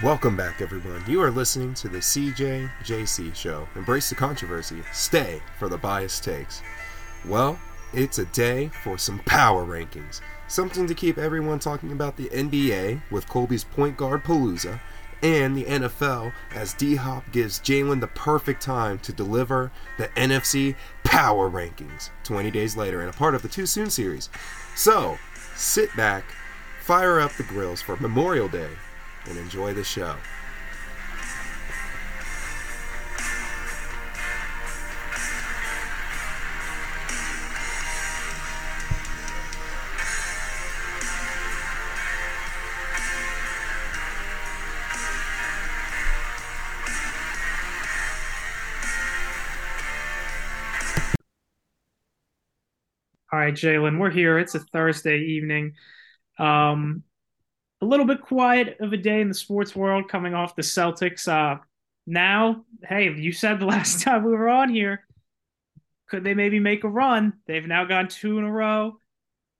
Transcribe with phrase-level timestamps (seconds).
[0.00, 1.04] Welcome back, everyone.
[1.06, 3.68] You are listening to the CJJC show.
[3.76, 4.82] Embrace the controversy.
[4.92, 6.62] Stay for the biased takes.
[7.24, 7.58] Well,
[7.92, 10.20] it's a day for some power rankings.
[10.48, 14.80] Something to keep everyone talking about the NBA with Colby's point guard Palooza
[15.22, 20.74] and the NFL as D Hop gives Jalen the perfect time to deliver the NFC
[21.04, 24.30] power rankings 20 days later and a part of the Too Soon series.
[24.74, 25.18] So,
[25.54, 26.24] sit back,
[26.80, 28.70] fire up the grills for Memorial Day,
[29.26, 30.16] and enjoy the show.
[53.32, 54.38] All right, Jalen, we're here.
[54.38, 55.72] It's a Thursday evening.
[56.38, 57.02] Um,
[57.82, 61.26] a little bit quiet of a day in the sports world coming off the Celtics.
[61.26, 61.58] Uh,
[62.06, 65.04] now, hey, you said the last time we were on here,
[66.08, 67.34] could they maybe make a run?
[67.46, 68.98] They've now gone two in a row,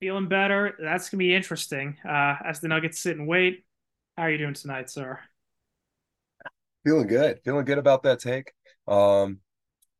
[0.01, 0.77] feeling better.
[0.81, 3.65] That's going to be interesting uh, as the Nuggets sit and wait.
[4.17, 5.19] How are you doing tonight, sir?
[6.85, 7.41] Feeling good.
[7.45, 8.53] Feeling good about that take.
[8.87, 9.41] Um,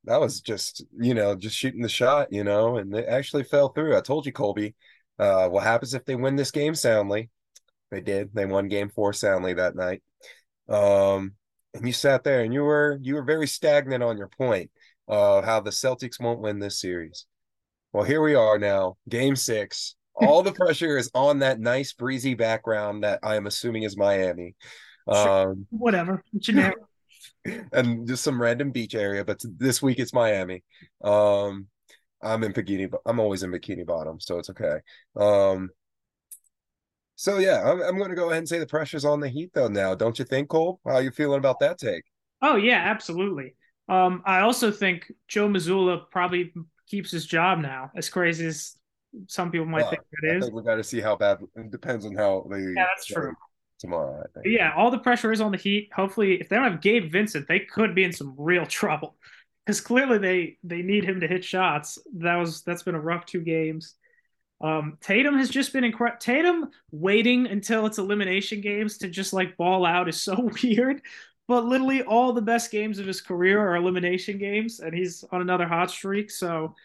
[0.05, 3.69] that was just you know just shooting the shot you know and it actually fell
[3.69, 4.75] through i told you colby
[5.21, 7.31] uh, what happens if they win this game soundly
[7.93, 10.03] they did they won game four soundly that night
[10.69, 11.35] um,
[11.75, 14.71] and you sat there and you were you were very stagnant on your point
[15.07, 17.27] of how the celtics won't win this series
[17.93, 22.35] well here we are now game six all the pressure is on that nice breezy
[22.35, 24.57] background that i am assuming is miami
[25.09, 25.51] sure.
[25.51, 26.79] um, whatever generic
[27.73, 29.25] and just some random beach area.
[29.25, 30.63] But this week it's Miami.
[31.03, 31.67] Um,
[32.23, 32.93] I'm in bikini.
[33.05, 34.79] I'm always in bikini bottom, so it's okay.
[35.17, 35.71] Um,
[37.17, 39.51] so yeah, I'm, I'm going to go ahead and say the pressure's on the Heat
[39.55, 39.69] though.
[39.69, 40.81] Now, don't you think, Cole?
[40.85, 42.05] How are you feeling about that take?
[42.41, 43.55] Oh yeah, absolutely.
[43.89, 46.53] Um, I also think Joe Mazzulla probably
[46.87, 47.91] keeps his job now.
[47.97, 48.77] As crazy as
[49.27, 50.51] some people might well, think it is.
[50.51, 51.39] we got to see how bad.
[51.57, 52.61] It depends on how they.
[52.61, 53.35] Yeah, that's true
[53.79, 54.23] tomorrow.
[54.23, 54.47] I think.
[54.57, 55.91] Yeah, all the pressure is on the Heat.
[55.95, 59.17] Hopefully, if they don't have Gabe Vincent, they could be in some real trouble
[59.65, 61.99] because clearly they they need him to hit shots.
[62.15, 63.95] That was that's been a rough two games.
[64.63, 66.21] Um, Tatum has just been incredible.
[66.21, 71.03] Tatum waiting until it's elimination games to just like ball out is so weird.
[71.49, 75.41] But literally all the best games of his career are elimination games, and he's on
[75.41, 76.31] another hot streak.
[76.31, 76.77] So,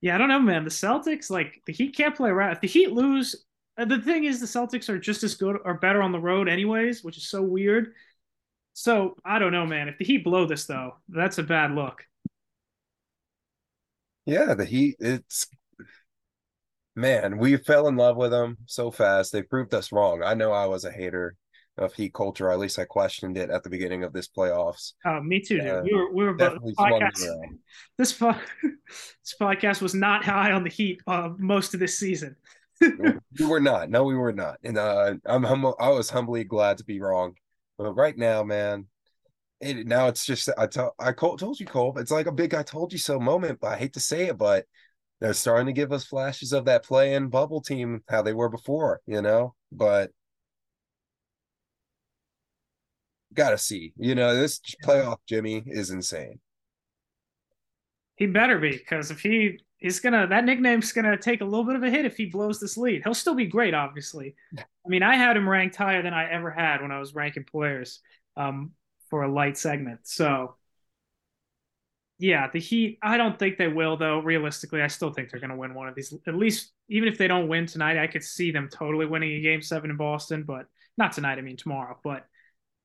[0.00, 0.64] yeah, I don't know, man.
[0.64, 2.52] The Celtics, like the Heat, can't play around.
[2.52, 3.44] If the Heat lose,
[3.78, 7.04] the thing is, the Celtics are just as good or better on the road, anyways,
[7.04, 7.94] which is so weird.
[8.74, 9.88] So I don't know, man.
[9.88, 12.04] If the Heat blow this, though, that's a bad look.
[14.26, 14.96] Yeah, the Heat.
[14.98, 15.46] It's
[16.96, 19.32] man, we fell in love with them so fast.
[19.32, 20.22] They proved us wrong.
[20.22, 21.36] I know I was a hater
[21.78, 22.50] of Heat culture.
[22.50, 24.94] At least I questioned it at the beginning of this playoffs.
[25.04, 25.68] Oh, me too, dude.
[25.68, 27.18] Uh, we were we were both podcast,
[27.98, 32.34] this this podcast was not high on the Heat uh, most of this season
[33.38, 33.90] we were not.
[33.90, 34.58] No, we were not.
[34.62, 35.76] And uh, I'm humble.
[35.80, 37.34] I was humbly glad to be wrong.
[37.78, 38.86] But right now, man,
[39.60, 41.98] it, now it's just I told I told you, Cole.
[41.98, 43.60] It's like a big "I told you so" moment.
[43.60, 44.66] But I hate to say it, but
[45.20, 49.00] they're starting to give us flashes of that play-in bubble team, how they were before.
[49.06, 50.10] You know, but
[53.34, 53.92] gotta see.
[53.96, 56.40] You know, this playoff Jimmy is insane.
[58.16, 61.76] He better be because if he he's gonna that nickname's gonna take a little bit
[61.76, 63.02] of a hit if he blows this lead.
[63.04, 64.34] He'll still be great, obviously.
[64.58, 67.44] I mean, I had him ranked higher than I ever had when I was ranking
[67.44, 68.00] players
[68.36, 68.72] um,
[69.10, 70.00] for a light segment.
[70.04, 70.55] So
[72.18, 72.98] yeah, the Heat.
[73.02, 74.20] I don't think they will, though.
[74.20, 76.14] Realistically, I still think they're going to win one of these.
[76.26, 79.40] At least, even if they don't win tonight, I could see them totally winning a
[79.40, 80.44] Game Seven in Boston.
[80.44, 80.66] But
[80.96, 81.38] not tonight.
[81.38, 81.98] I mean tomorrow.
[82.02, 82.24] But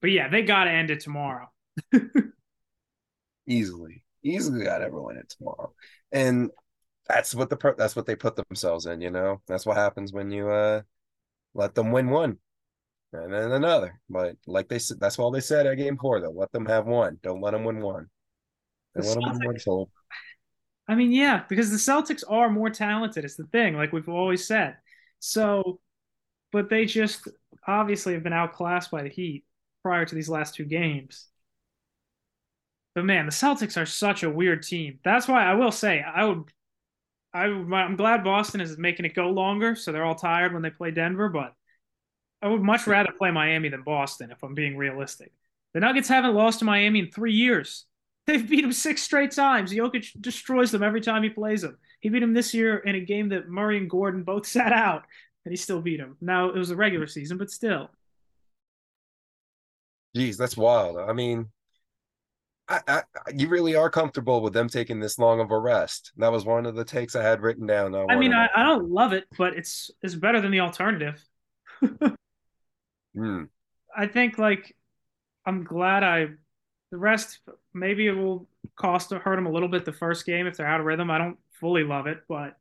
[0.01, 1.47] but yeah, they got to end it tomorrow.
[3.47, 5.73] easily, easily got to win it tomorrow.
[6.11, 6.49] And
[7.07, 9.01] that's what the that's what they put themselves in.
[9.01, 10.81] You know, that's what happens when you uh
[11.53, 12.37] let them win one
[13.13, 13.99] and then another.
[14.09, 16.21] But like they said, that's all they said at game four.
[16.21, 17.19] Though, let them have one.
[17.23, 18.09] Don't let them win one.
[18.93, 19.85] One.
[20.87, 23.23] I mean, yeah, because the Celtics are more talented.
[23.23, 24.77] It's the thing, like we've always said.
[25.19, 25.79] So,
[26.51, 27.27] but they just
[27.65, 29.45] obviously have been outclassed by the Heat
[29.83, 31.27] prior to these last two games.
[32.93, 34.99] But man, the Celtics are such a weird team.
[35.03, 36.51] That's why I will say I would
[37.33, 40.69] I, I'm glad Boston is making it go longer, so they're all tired when they
[40.69, 41.29] play Denver.
[41.29, 41.53] But
[42.41, 45.31] I would much rather play Miami than Boston, if I'm being realistic.
[45.73, 47.85] The Nuggets haven't lost to Miami in three years.
[48.27, 49.73] They've beat him six straight times.
[49.73, 51.77] Jokic destroys them every time he plays them.
[51.99, 55.03] He beat him this year in a game that Murray and Gordon both sat out,
[55.45, 56.17] and he still beat him.
[56.21, 57.89] Now it was a regular season, but still.
[60.15, 60.97] Geez, that's wild.
[60.97, 61.47] I mean,
[62.67, 63.03] I, I,
[63.35, 66.11] you really are comfortable with them taking this long of a rest.
[66.17, 67.95] That was one of the takes I had written down.
[67.95, 71.23] I mean, I, I, don't love it, but it's it's better than the alternative.
[73.17, 73.47] mm.
[73.95, 74.75] I think like
[75.45, 76.27] I'm glad I
[76.91, 77.39] the rest
[77.73, 80.79] maybe it will cost hurt them a little bit the first game if they're out
[80.79, 81.11] of rhythm.
[81.11, 82.55] I don't fully love it, but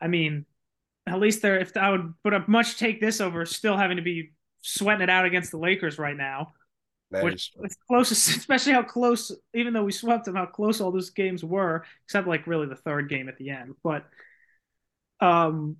[0.00, 0.46] I mean,
[1.06, 4.02] at least they're if I would put up much take this over still having to
[4.02, 4.32] be
[4.62, 6.52] sweating it out against the Lakers right now.
[7.10, 10.92] That which is closest, especially how close, even though we swept them, how close all
[10.92, 13.74] those games were, except like really the third game at the end.
[13.82, 14.04] But,
[15.20, 15.78] um,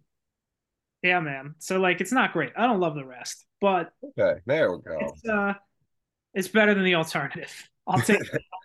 [1.03, 1.55] yeah, man.
[1.59, 2.53] So like, it's not great.
[2.57, 4.99] I don't love the rest, but okay, there we go.
[5.01, 5.53] It's, uh,
[6.33, 7.53] it's better than the alternative.
[7.89, 8.21] I'll take,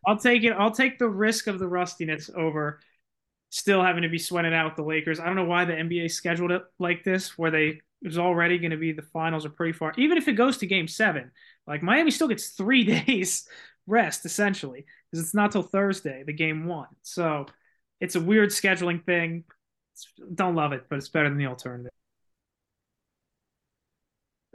[0.05, 0.51] I'll take it.
[0.51, 2.79] I'll take the risk of the rustiness over
[3.49, 5.19] still having to be sweating out with the Lakers.
[5.19, 8.57] I don't know why the NBA scheduled it like this, where they it was already
[8.57, 9.93] going to be the finals are pretty far.
[9.97, 11.31] Even if it goes to Game Seven,
[11.65, 13.47] like Miami still gets three days
[13.87, 16.87] rest essentially because it's not till Thursday, the game one.
[17.03, 17.45] So
[18.01, 19.45] it's a weird scheduling thing.
[19.93, 21.91] It's, don't love it, but it's better than the alternative.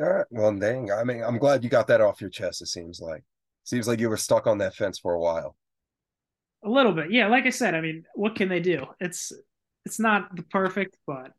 [0.01, 0.27] All right.
[0.31, 0.93] Well, dang.
[0.93, 2.63] I mean, I'm glad you got that off your chest.
[2.63, 3.25] It seems like.
[3.69, 5.55] Seems like you were stuck on that fence for a while.
[6.65, 7.27] A little bit, yeah.
[7.27, 8.87] Like I said, I mean, what can they do?
[8.99, 9.31] It's
[9.85, 11.33] it's not the perfect, but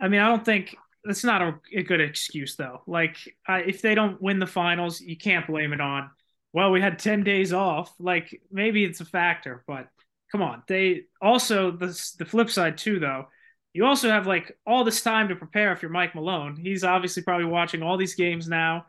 [0.00, 2.82] I mean, I don't think that's not a, a good excuse though.
[2.86, 3.16] Like
[3.48, 6.10] I, if they don't win the finals, you can't blame it on.
[6.52, 7.92] Well, we had ten days off.
[7.98, 9.88] Like maybe it's a factor, but
[10.30, 10.62] come on.
[10.68, 13.26] They also the the flip side too though.
[13.72, 16.54] You also have like all this time to prepare if you're Mike Malone.
[16.62, 18.86] He's obviously probably watching all these games now,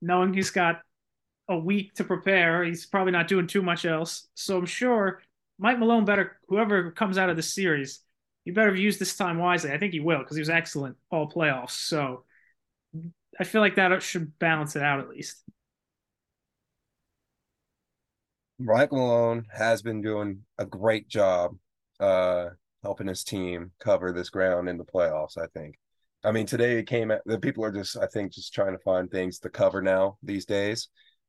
[0.00, 0.80] knowing he's got
[1.48, 2.64] a week to prepare.
[2.64, 4.28] He's probably not doing too much else.
[4.34, 5.22] So I'm sure
[5.58, 8.00] Mike Malone better whoever comes out of the series
[8.44, 9.72] you better use this time wisely.
[9.72, 11.70] I think he will because he was excellent all playoffs.
[11.70, 12.24] So
[13.38, 15.42] I feel like that should balance it out at least.
[18.58, 21.56] Mike Malone has been doing a great job
[21.98, 22.50] uh,
[22.82, 25.76] helping his team cover this ground in the playoffs, I think.
[26.22, 28.82] I mean, today it came at the people are just, I think, just trying to
[28.82, 30.88] find things to cover now these days.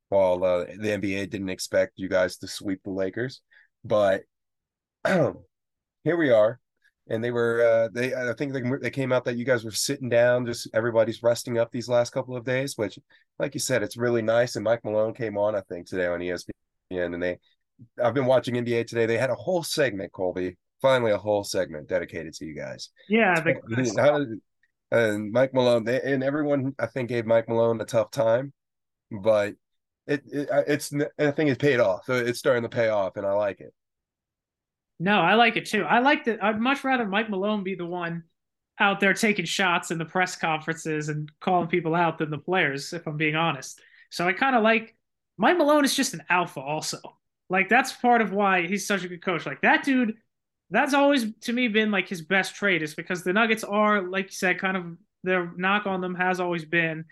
[0.10, 3.42] While uh, the NBA didn't expect you guys to sweep the Lakers,
[3.84, 4.22] but
[5.06, 6.60] here we are
[7.08, 9.72] and they were uh, they I think they they came out that you guys were
[9.72, 12.98] sitting down, just everybody's resting up these last couple of days, which,
[13.38, 14.56] like you said, it's really nice.
[14.56, 16.50] And Mike Malone came on, I think, today on ESPN,
[16.92, 17.38] and they
[18.04, 19.06] I've been watching NBA today.
[19.06, 22.90] They had a whole segment, Colby, finally a whole segment dedicated to you guys.
[23.08, 24.40] Yeah, the,
[24.92, 28.52] and Mike Malone, they, and everyone I think gave Mike Malone a tough time,
[29.12, 29.54] but
[30.08, 32.06] it, it it's I think it's paid off.
[32.06, 33.74] So it's starting to pay off, and I like it.
[35.00, 35.84] No, I like it too.
[35.84, 36.44] I like that.
[36.44, 38.24] I'd much rather Mike Malone be the one
[38.80, 42.94] out there taking shots in the press conferences and calling people out than the players,
[42.94, 43.80] if I'm being honest.
[44.10, 44.96] So I kind of like
[45.38, 47.00] Mike Malone is just an alpha, also.
[47.50, 49.46] Like that's part of why he's such a good coach.
[49.46, 50.16] Like that dude,
[50.70, 54.26] that's always to me been like his best trait is because the Nuggets are, like
[54.26, 57.06] you said, kind of their knock on them has always been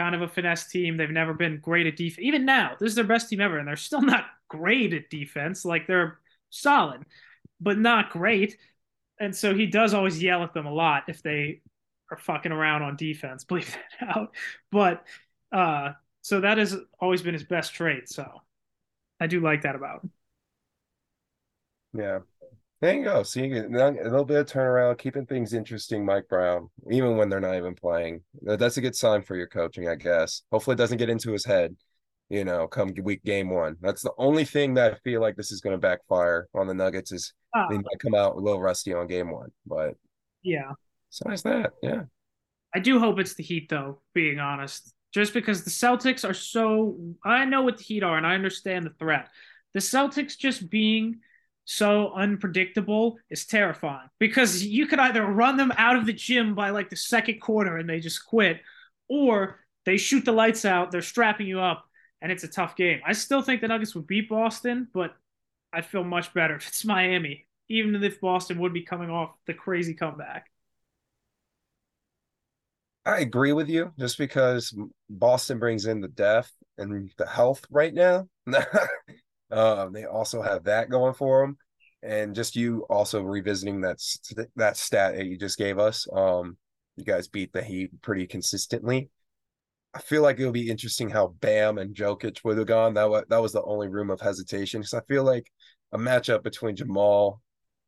[0.00, 0.96] kind of a finesse team.
[0.96, 2.24] They've never been great at defense.
[2.24, 5.66] Even now, this is their best team ever, and they're still not great at defense.
[5.66, 6.18] Like they're
[6.48, 7.04] solid,
[7.60, 8.56] but not great.
[9.20, 11.60] And so he does always yell at them a lot if they
[12.10, 14.34] are fucking around on defense, believe that out.
[14.72, 15.04] But
[15.52, 15.92] uh,
[16.22, 18.08] so that has always been his best trait.
[18.08, 18.26] So
[19.20, 20.10] I do like that about him.
[21.92, 22.20] Yeah.
[22.80, 23.22] There you go.
[23.22, 27.56] Seeing a little bit of turnaround, keeping things interesting, Mike Brown, even when they're not
[27.56, 28.22] even playing.
[28.42, 30.42] That's a good sign for your coaching, I guess.
[30.50, 31.76] Hopefully, it doesn't get into his head
[32.30, 33.76] you know, come week game one.
[33.80, 36.74] That's the only thing that I feel like this is going to backfire on the
[36.74, 39.50] Nuggets is uh, they might come out a little rusty on game one.
[39.66, 39.96] But
[40.42, 40.72] yeah,
[41.10, 42.02] besides that, yeah.
[42.72, 44.00] I do hope it's the Heat, though.
[44.14, 48.26] Being honest, just because the Celtics are so, I know what the Heat are, and
[48.26, 49.28] I understand the threat.
[49.74, 51.18] The Celtics just being
[51.64, 56.70] so unpredictable is terrifying because you could either run them out of the gym by
[56.70, 58.60] like the second quarter and they just quit,
[59.08, 61.84] or they shoot the lights out, they're strapping you up,
[62.20, 63.00] and it's a tough game.
[63.06, 65.14] I still think the Nuggets would beat Boston, but
[65.72, 69.54] I feel much better if it's Miami, even if Boston would be coming off the
[69.54, 70.46] crazy comeback.
[73.06, 74.74] I agree with you just because
[75.08, 78.28] Boston brings in the depth and the health right now.
[79.50, 81.56] um, they also have that going for them.
[82.02, 83.98] And just you also revisiting that
[84.56, 86.06] that stat that you just gave us.
[86.12, 86.56] Um,
[86.96, 89.10] you guys beat the Heat pretty consistently.
[89.92, 92.94] I feel like it would be interesting how Bam and Jokic would have gone.
[92.94, 95.50] That was, that was the only room of hesitation because I feel like
[95.92, 97.42] a matchup between Jamal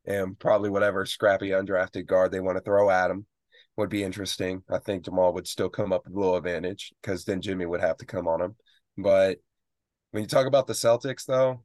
[0.05, 3.25] and probably whatever scrappy undrafted guard they want to throw at him
[3.77, 4.63] would be interesting.
[4.69, 7.81] I think Jamal would still come up with a little advantage because then Jimmy would
[7.81, 8.55] have to come on him.
[8.97, 9.39] But
[10.13, 11.63] when you talk about the Celtics, though,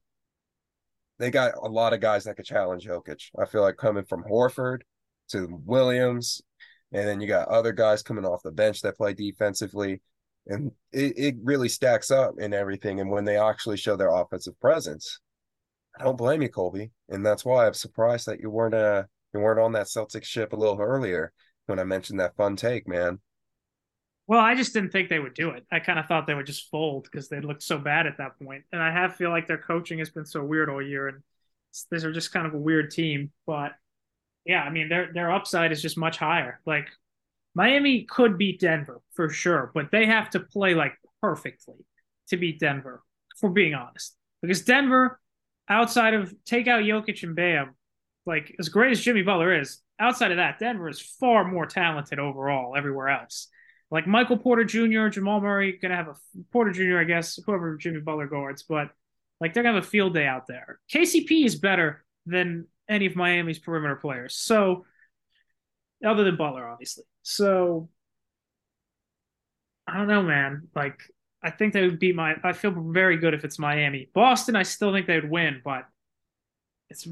[1.18, 3.24] they got a lot of guys that could challenge Jokic.
[3.38, 4.78] I feel like coming from Horford
[5.32, 6.40] to Williams,
[6.90, 10.00] and then you got other guys coming off the bench that play defensively.
[10.46, 13.00] And it, it really stacks up in everything.
[13.00, 15.20] And when they actually show their offensive presence,
[16.00, 16.90] I don't blame you, Colby.
[17.10, 19.02] And that's why I'm surprised that you weren't uh
[19.34, 21.34] you weren't on that Celtics ship a little earlier
[21.66, 23.20] when I mentioned that fun take, man.
[24.28, 25.66] Well, I just didn't think they would do it.
[25.72, 28.38] I kind of thought they would just fold because they looked so bad at that
[28.38, 28.62] point.
[28.72, 31.22] And I have feel like their coaching has been so weird all year, and
[31.90, 33.32] these are just kind of a weird team.
[33.46, 33.72] But
[34.44, 36.60] yeah, I mean their their upside is just much higher.
[36.66, 36.88] Like
[37.54, 40.92] Miami could beat Denver for sure, but they have to play like
[41.22, 41.86] perfectly
[42.28, 43.02] to beat Denver.
[43.40, 45.20] For being honest, because Denver,
[45.70, 47.76] outside of take out Jokic and Bam,
[48.26, 52.18] like as great as Jimmy Butler is, outside of that, Denver is far more talented
[52.18, 53.48] overall everywhere else
[53.90, 56.16] like Michael Porter Jr., Jamal Murray, gonna have a
[56.52, 58.90] Porter Jr., I guess, whoever Jimmy Butler guards, but
[59.40, 60.80] like they're gonna have a field day out there.
[60.92, 64.34] KCP is better than any of Miami's perimeter players.
[64.34, 64.84] So
[66.04, 67.04] other than Butler, obviously.
[67.22, 67.88] So
[69.86, 70.68] I don't know, man.
[70.74, 71.00] Like
[71.42, 74.10] I think they would beat my I feel very good if it's Miami.
[74.14, 75.84] Boston, I still think they would win, but
[76.90, 77.06] it's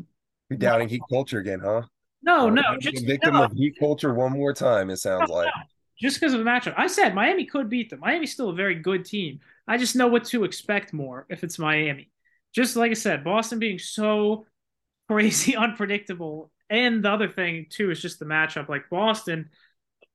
[0.50, 1.83] You're doubting heat culture again, huh?
[2.23, 3.45] No, no, just victim no.
[3.45, 5.47] of heat culture one more time, it sounds no, like.
[5.47, 5.62] No
[5.99, 6.75] just because of the matchup.
[6.76, 8.00] I said Miami could beat them.
[8.00, 9.41] Miami's still a very good team.
[9.67, 12.11] I just know what to expect more if it's Miami.
[12.55, 14.47] Just like I said, Boston being so
[15.09, 16.50] crazy unpredictable.
[16.69, 18.69] And the other thing, too, is just the matchup.
[18.69, 19.50] Like Boston,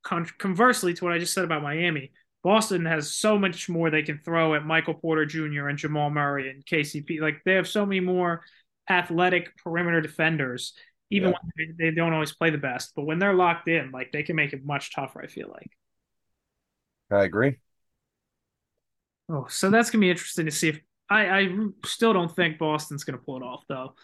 [0.04, 2.12] con- conversely to what I just said about Miami,
[2.44, 5.68] Boston has so much more they can throw at Michael Porter Jr.
[5.68, 7.22] and Jamal Murray and KCP.
[7.22, 8.44] Like they have so many more
[8.90, 10.74] athletic perimeter defenders
[11.12, 11.36] even yeah.
[11.56, 12.94] when they, they don't always play the best.
[12.96, 15.22] But when they're locked in, like they can make it much tougher.
[15.22, 15.72] I feel like.
[17.12, 17.58] I agree.
[19.30, 21.50] Oh, so that's gonna be interesting to see if I I
[21.86, 23.96] still don't think Boston's gonna pull it off though.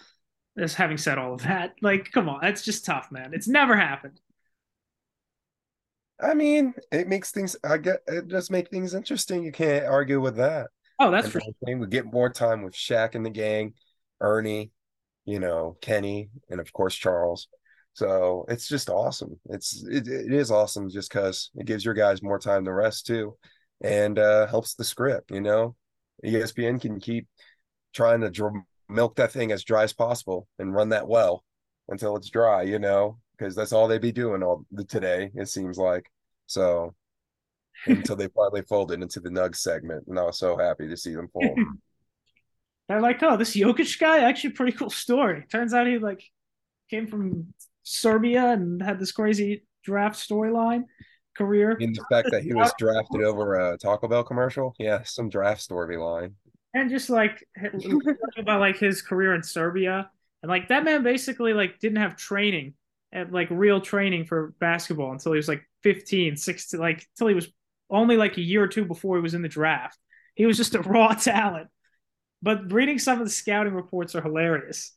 [0.58, 3.32] As having said all of that, like, come on, that's just tough, man.
[3.34, 4.20] It's never happened.
[6.20, 7.56] I mean, it makes things.
[7.64, 9.44] I get it does make things interesting.
[9.44, 10.68] You can't argue with that.
[11.00, 11.78] Oh, that's and for sure.
[11.78, 13.76] We get more time with Shaq and the gang,
[14.20, 14.72] Ernie,
[15.28, 17.48] you know, Kenny, and of course Charles.
[17.94, 19.40] So it's just awesome.
[19.50, 23.06] It's it, it is awesome just because it gives your guys more time to rest
[23.06, 23.36] too,
[23.82, 25.30] and uh, helps the script.
[25.32, 25.76] You know,
[26.26, 27.28] ESPN can keep
[27.94, 31.44] trying to dr- milk that thing as dry as possible and run that well
[31.90, 32.62] until it's dry.
[32.62, 35.30] You know, because that's all they'd be doing all the today.
[35.36, 36.10] It seems like
[36.46, 36.96] so
[37.86, 41.14] until they finally folded into the Nugs segment, and I was so happy to see
[41.14, 41.60] them fold.
[42.88, 45.46] They're like, oh, this Jokic guy, actually pretty cool story.
[45.52, 46.24] Turns out he like
[46.90, 47.54] came from
[47.84, 50.84] Serbia and had this crazy draft storyline
[51.38, 51.72] career.
[51.80, 55.68] In the fact that he was drafted over a Taco Bell commercial, yeah, some draft
[55.68, 56.34] storyline.
[56.74, 57.46] And just like
[58.38, 60.10] about like his career in Serbia,
[60.42, 62.74] and like that man basically like didn't have training
[63.14, 67.34] at like real training for basketball until he was like 15, 16, like until he
[67.34, 67.48] was
[67.90, 69.98] only like a year or two before he was in the draft.
[70.36, 71.70] He was just a raw talent
[72.42, 74.94] but reading some of the scouting reports are hilarious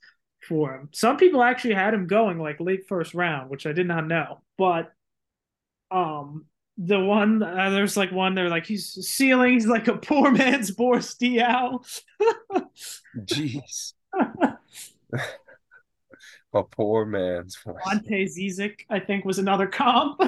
[0.47, 0.89] for him.
[0.93, 4.41] Some people actually had him going like late first round, which I did not know.
[4.59, 4.93] But
[5.91, 6.47] um
[6.79, 10.71] the one uh, there's like one they're like he's ceiling he's like a poor man's
[10.71, 11.85] Boris Diaw.
[13.19, 13.93] Jeez.
[16.55, 17.59] a poor man's
[17.91, 20.21] Ante Zizic, I think, was another comp.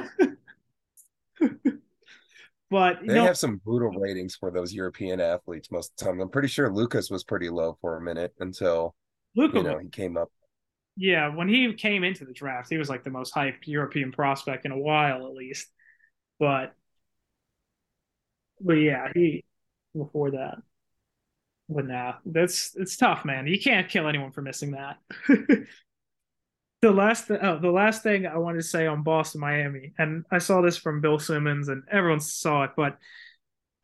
[2.72, 6.20] But they have some brutal ratings for those European athletes most of the time.
[6.20, 8.94] I'm pretty sure Lucas was pretty low for a minute until
[9.36, 10.30] Luka, you know he came up.
[10.96, 14.64] Yeah, when he came into the draft, he was like the most hyped European prospect
[14.64, 15.68] in a while, at least.
[16.40, 16.74] But
[18.58, 19.44] but yeah, he
[19.94, 20.56] before that.
[21.68, 23.46] But now that's it's tough, man.
[23.46, 24.98] You can't kill anyone for missing that.
[26.82, 30.24] the last th- oh, the last thing I wanted to say on Boston Miami, and
[30.30, 32.98] I saw this from Bill Simmons, and everyone saw it, but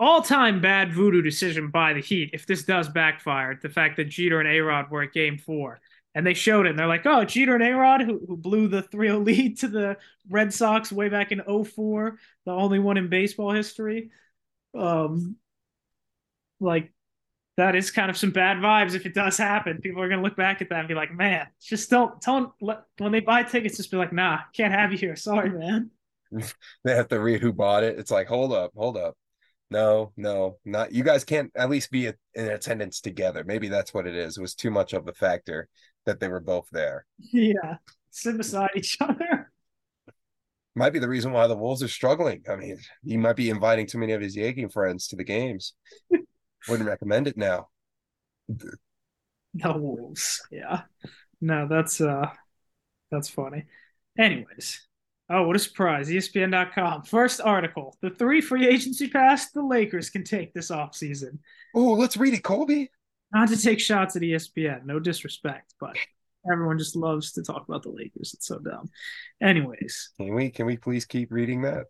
[0.01, 2.31] all-time bad voodoo decision by the Heat.
[2.33, 5.81] If this does backfire, the fact that Jeter and A-Rod were at Game Four,
[6.15, 8.83] and they showed it, and they're like, "Oh, Jeter and A-Rod, who, who blew the
[8.83, 9.97] 3-0 lead to the
[10.29, 14.11] Red Sox way back in 04, the only one in baseball history."
[14.77, 15.37] Um,
[16.61, 16.93] like
[17.59, 19.81] that is kind of some bad vibes if it does happen.
[19.81, 22.77] People are gonna look back at that and be like, "Man, just don't tell them
[22.99, 25.17] when they buy tickets, just be like, nah, can't have you here.
[25.17, 25.91] Sorry, man."
[26.85, 27.99] they have to read who bought it.
[27.99, 29.17] It's like, hold up, hold up.
[29.71, 33.43] No, no, not you guys can't at least be in attendance together.
[33.45, 34.39] Maybe that's what it is.
[34.39, 35.69] It was too much of a factor
[36.07, 37.07] that they were both there.
[37.19, 37.79] Yeah,
[38.11, 39.51] sit beside each other.
[40.77, 42.45] Might be the reason why the Wolves are struggling.
[42.49, 45.75] I mean, he might be inviting too many of his Yankee friends to the games.
[46.69, 47.69] Wouldn't recommend it now.
[48.49, 50.43] The Wolves.
[50.51, 50.83] Yeah.
[51.41, 52.31] No, that's uh
[53.11, 53.65] that's funny.
[54.19, 54.87] Anyways.
[55.31, 56.09] Oh, what a surprise.
[56.09, 57.03] ESPN.com.
[57.03, 57.97] First article.
[58.01, 61.39] The three free agency pass the Lakers can take this offseason.
[61.75, 62.91] Oh, let's read it, Colby.
[63.33, 64.87] Not to take shots at ESPN.
[64.87, 65.95] No disrespect, but
[66.51, 68.33] everyone just loves to talk about the Lakers.
[68.33, 68.89] It's so dumb.
[69.43, 70.11] Anyways.
[70.17, 71.87] Can we can we please keep reading that?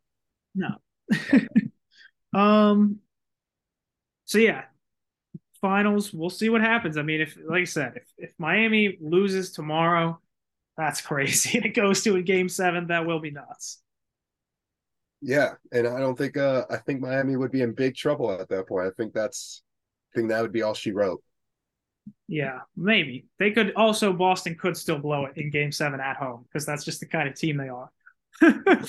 [0.57, 0.71] No.
[2.39, 2.99] um
[4.29, 4.65] so yeah,
[5.63, 6.13] finals.
[6.13, 6.99] We'll see what happens.
[6.99, 10.21] I mean, if like I said, if, if Miami loses tomorrow,
[10.77, 11.59] that's crazy.
[11.59, 13.81] it goes to a game seven, that will be nuts.
[15.23, 18.51] Yeah, and I don't think uh I think Miami would be in big trouble at
[18.51, 18.87] that point.
[18.87, 19.63] I think that's
[20.15, 21.25] I think that would be all she wrote.
[22.27, 23.27] Yeah, maybe.
[23.39, 26.85] They could also Boston could still blow it in game seven at home because that's
[26.85, 27.91] just the kind of team they are.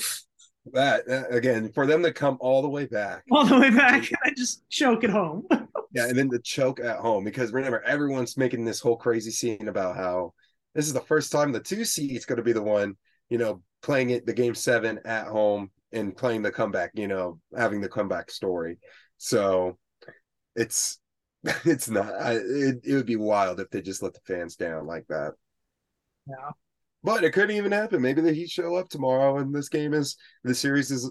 [0.72, 3.24] that uh, again for them to come all the way back.
[3.30, 5.46] All the way back and just choke at home.
[5.92, 9.66] Yeah and then the choke at home because remember everyone's making this whole crazy scene
[9.66, 10.34] about how
[10.72, 12.94] this is the first time the two seed's going to be the one
[13.28, 17.40] you know playing it the game seven at home and playing the comeback you know
[17.58, 18.78] having the comeback story.
[19.18, 19.78] So
[20.54, 21.00] it's
[21.64, 24.86] it's not I, it, it would be wild if they just let the fans down
[24.86, 25.32] like that.
[26.28, 26.50] Yeah
[27.02, 28.02] but it couldn't even happen.
[28.02, 31.10] Maybe the Heat show up tomorrow and this game is the series is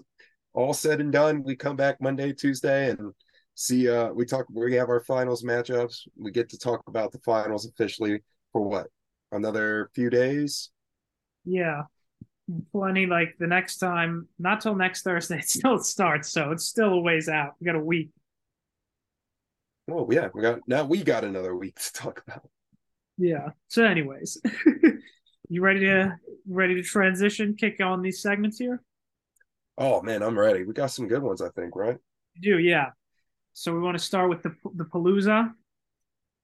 [0.52, 1.42] all said and done.
[1.42, 3.12] We come back Monday, Tuesday, and
[3.54, 6.08] see uh we talk we have our finals matchups.
[6.16, 8.86] We get to talk about the finals officially for what?
[9.32, 10.70] Another few days?
[11.44, 11.82] Yeah.
[12.72, 16.94] Plenty like the next time, not till next Thursday, it still starts, so it's still
[16.94, 17.54] a ways out.
[17.60, 18.10] We got a week.
[19.90, 22.48] Oh yeah, we got now we got another week to talk about.
[23.18, 23.50] Yeah.
[23.68, 24.40] So anyways.
[25.52, 26.16] You ready to
[26.48, 27.56] ready to transition?
[27.56, 28.80] Kick on these segments here.
[29.76, 30.64] Oh man, I'm ready.
[30.64, 31.96] We got some good ones, I think, right?
[32.34, 32.90] You do, yeah.
[33.52, 35.52] So we want to start with the the Palooza.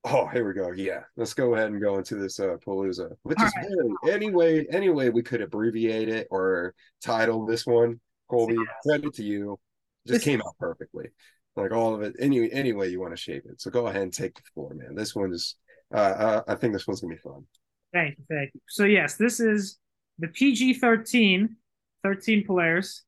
[0.02, 0.72] Oh, here we go.
[0.72, 3.66] Yeah, let's go ahead and go into this uh, Palooza, which All is right.
[3.68, 8.00] really any way any way we could abbreviate it or title this one.
[8.28, 8.64] Colby, yeah.
[8.84, 9.56] credit to you.
[10.04, 11.10] Just this came out perfectly.
[11.54, 13.60] Like all of it, any any way you want to shape it.
[13.60, 14.96] So go ahead and take the floor, man.
[14.96, 15.54] This one is.
[15.94, 17.46] Uh, uh I think this one's gonna be fun.
[17.92, 18.60] Thank you, thank you.
[18.68, 19.78] So yes, this is
[20.18, 21.56] the PG 13,
[22.02, 23.02] 13 players,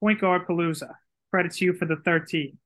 [0.00, 0.92] point guard Palooza.
[1.30, 2.56] Credit to you for the 13.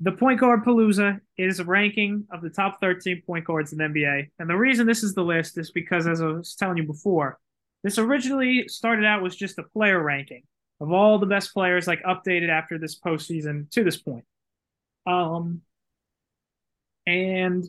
[0.00, 3.84] The point guard Palooza is a ranking of the top 13 point guards in the
[3.84, 4.30] NBA.
[4.38, 7.38] And the reason this is the list is because, as I was telling you before,
[7.82, 10.42] this originally started out was just a player ranking
[10.80, 14.24] of all the best players, like updated after this postseason to this point.
[15.06, 15.62] Um,
[17.06, 17.64] and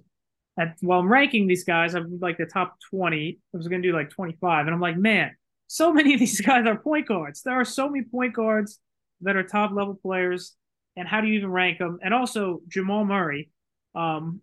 [0.59, 3.39] at, while I'm ranking these guys, I'm like the top 20.
[3.53, 4.67] I was going to do like 25.
[4.67, 5.35] And I'm like, man,
[5.67, 7.41] so many of these guys are point guards.
[7.41, 8.79] There are so many point guards
[9.21, 10.55] that are top level players.
[10.97, 11.99] And how do you even rank them?
[12.03, 13.49] And also Jamal Murray,
[13.95, 14.41] um,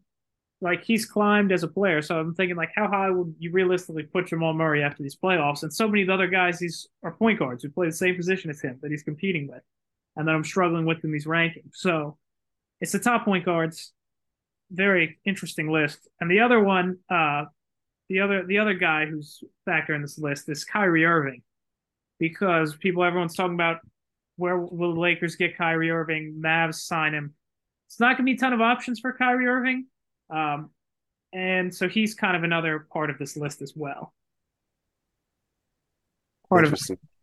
[0.62, 2.00] like he's climbed as a player.
[2.00, 5.62] So I'm thinking like, how high would you realistically put Jamal Murray after these playoffs?
[5.62, 8.16] And so many of the other guys, these are point guards who play the same
[8.16, 9.60] position as him that he's competing with,
[10.16, 11.74] and that I'm struggling with in these rankings.
[11.74, 12.16] So
[12.80, 13.92] it's the top point guards
[14.70, 16.08] very interesting list.
[16.20, 17.44] And the other one, uh,
[18.08, 21.42] the other the other guy who's back there in this list is Kyrie Irving,
[22.18, 23.78] because people everyone's talking about
[24.36, 27.34] where will the Lakers get Kyrie Irving, Mavs sign him.
[27.88, 29.86] It's not going to be a ton of options for Kyrie Irving,
[30.30, 30.70] um,
[31.32, 34.12] and so he's kind of another part of this list as well.
[36.48, 36.94] Part Interesting.
[36.94, 37.16] of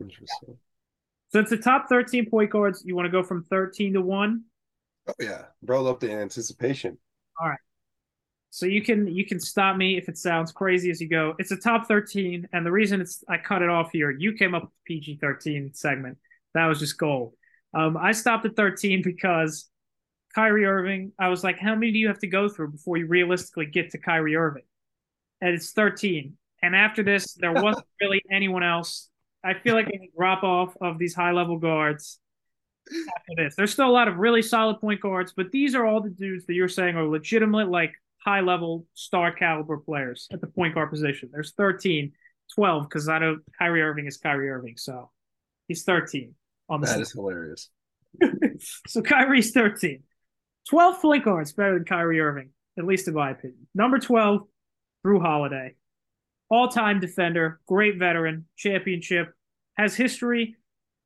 [0.00, 0.56] Interesting.
[1.28, 2.82] So it's the top 13 point guards.
[2.84, 4.42] You want to go from 13 to 1?
[5.10, 6.96] Oh yeah, brought up the anticipation.
[7.40, 7.58] All right.
[8.50, 11.34] So you can you can stop me if it sounds crazy as you go.
[11.38, 14.54] It's a top 13, and the reason it's I cut it off here, you came
[14.54, 16.18] up with the PG 13 segment.
[16.54, 17.32] That was just gold.
[17.74, 19.68] Um, I stopped at 13 because
[20.34, 23.06] Kyrie Irving, I was like, how many do you have to go through before you
[23.06, 24.64] realistically get to Kyrie Irving?
[25.40, 26.36] And it's 13.
[26.62, 29.08] And after this, there wasn't really anyone else.
[29.42, 32.18] I feel like a drop off of these high level guards
[32.88, 33.54] after this.
[33.56, 36.46] There's still a lot of really solid point guards, but these are all the dudes
[36.46, 40.90] that you're saying are legitimate, like high level star caliber players at the point guard
[40.90, 41.30] position.
[41.32, 42.12] There's 13,
[42.54, 45.10] 12, because I know Kyrie Irving is Kyrie Irving, so
[45.68, 46.34] he's 13
[46.68, 46.86] on the.
[46.86, 47.68] That is hilarious.
[48.86, 50.02] so Kyrie's 13.
[50.68, 53.66] 12 point guards better than Kyrie Irving, at least in my opinion.
[53.74, 54.42] Number 12,
[55.04, 55.74] Jrue Holiday.
[56.50, 59.32] All time defender, great veteran, championship,
[59.74, 60.56] has history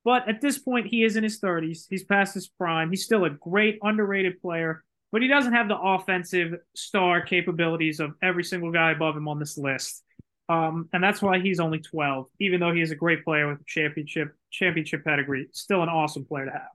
[0.04, 1.86] but at this point, he is in his 30s.
[1.88, 2.90] He's past his prime.
[2.90, 8.12] He's still a great, underrated player, but he doesn't have the offensive star capabilities of
[8.22, 10.02] every single guy above him on this list.
[10.50, 13.60] Um, and that's why he's only 12, even though he is a great player with
[13.60, 15.48] a championship championship pedigree.
[15.52, 16.68] Still an awesome player to have.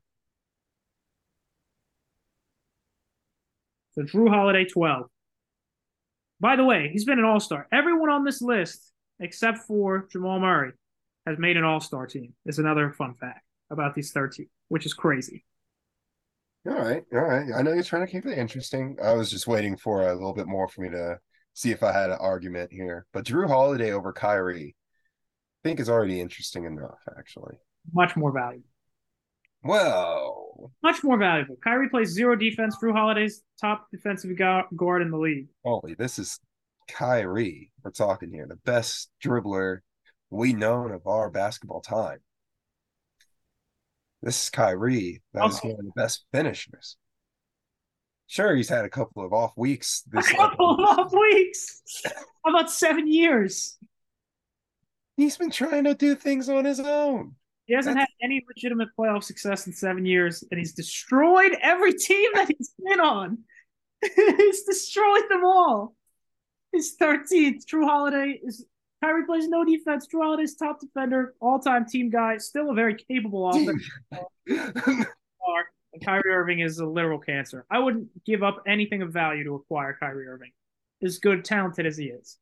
[3.91, 5.05] So Jrue Holiday, 12.
[6.39, 7.67] By the way, he's been an all star.
[7.71, 10.71] Everyone on this list, except for Jamal Murray,
[11.29, 12.33] has made an all star team.
[12.45, 15.45] Is another fun fact about these 13, which is crazy.
[16.67, 17.45] All right, all right.
[17.55, 18.97] I know you're trying to keep it interesting.
[19.01, 21.17] I was just waiting for a little bit more for me to
[21.53, 23.05] see if I had an argument here.
[23.13, 24.75] But Jrue Holiday over Kyrie,
[25.63, 27.55] I think is already interesting enough, actually.
[27.93, 28.65] Much more valuable.
[29.63, 31.57] Well, much more valuable.
[31.63, 32.77] Kyrie plays zero defense.
[32.81, 35.47] Jrue Holiday's top defensive guard in the league.
[35.63, 36.39] Holy, this is
[36.89, 37.71] Kyrie.
[37.83, 39.79] We're talking here, the best dribbler
[40.29, 42.19] we known of our basketball time.
[44.21, 45.21] This is Kyrie.
[45.33, 46.97] That is one of the best finishers.
[48.27, 50.03] Sure, he's had a couple of off weeks.
[50.11, 51.81] This a couple of off weeks.
[52.45, 53.77] How about seven years?
[55.17, 57.35] He's been trying to do things on his own.
[57.65, 58.11] He hasn't That's...
[58.21, 62.73] had any legitimate playoff success in seven years, and he's destroyed every team that he's
[62.83, 63.39] been on.
[64.15, 65.95] he's destroyed them all.
[66.71, 67.65] He's 13th.
[67.65, 68.65] Jrue Holiday is
[69.01, 70.07] Kyrie plays no defense.
[70.07, 73.79] Jrue Holiday's top defender, all-time team guy, still a very capable offensive.
[74.47, 75.07] and
[76.03, 77.65] Kyrie Irving is a literal cancer.
[77.71, 80.51] I wouldn't give up anything of value to acquire Kyrie Irving,
[81.01, 82.37] as good, talented as he is.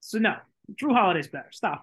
[0.00, 0.36] So no,
[0.80, 1.50] Jrue Holiday's better.
[1.50, 1.82] Stop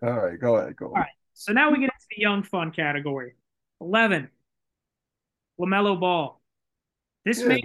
[0.00, 0.08] that.
[0.08, 0.76] All right, go ahead.
[0.76, 0.86] Go.
[0.86, 1.08] All right.
[1.32, 3.34] So now we get into the young fun category.
[3.80, 4.28] Eleven.
[5.58, 6.40] LaMelo Ball.
[7.24, 7.62] This yeah, may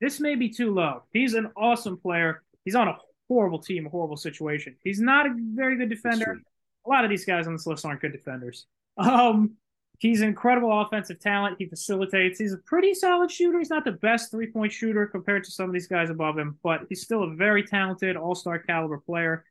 [0.00, 1.02] this may be too low.
[1.12, 2.42] He's an awesome player.
[2.64, 2.96] He's on a
[3.28, 4.76] horrible team, a horrible situation.
[4.82, 6.40] He's not a very good defender.
[6.86, 8.66] A lot of these guys on this list aren't good defenders.
[8.96, 9.56] Um,
[9.98, 11.56] He's an incredible offensive talent.
[11.58, 12.38] He facilitates.
[12.38, 13.58] He's a pretty solid shooter.
[13.58, 16.56] He's not the best three point shooter compared to some of these guys above him,
[16.62, 19.44] but he's still a very talented all star caliber player.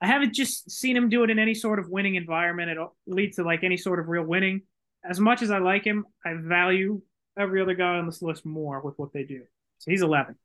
[0.00, 2.70] I haven't just seen him do it in any sort of winning environment.
[2.70, 4.62] It leads to like any sort of real winning.
[5.08, 7.02] As much as I like him, I value
[7.38, 9.42] every other guy on this list more with what they do.
[9.78, 10.36] So he's 11.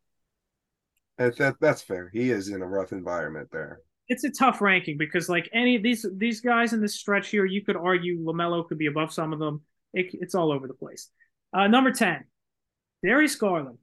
[1.17, 2.09] That, that, that's fair.
[2.13, 6.05] He is in a rough environment there it's a tough ranking because like any these
[6.15, 9.39] these guys in this stretch here, you could argue Lamelo could be above some of
[9.39, 9.61] them.
[9.93, 11.09] It, it's all over the place.
[11.53, 12.23] Uh, number ten,
[13.03, 13.77] Darius Garland,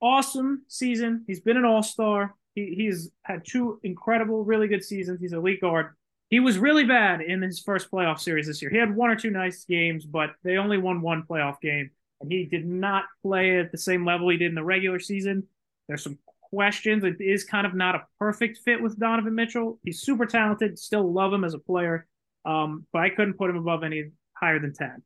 [0.00, 1.24] awesome season.
[1.26, 2.34] He's been an All Star.
[2.54, 5.20] He he's had two incredible, really good seasons.
[5.20, 5.94] He's a elite guard.
[6.28, 8.70] He was really bad in his first playoff series this year.
[8.70, 12.30] He had one or two nice games, but they only won one playoff game, and
[12.30, 15.44] he did not play at the same level he did in the regular season.
[15.88, 16.18] There's some
[16.52, 17.04] questions.
[17.04, 19.78] It is kind of not a perfect fit with Donovan Mitchell.
[19.84, 22.06] He's super talented, still love him as a player,
[22.44, 25.02] um, but I couldn't put him above any higher than 10.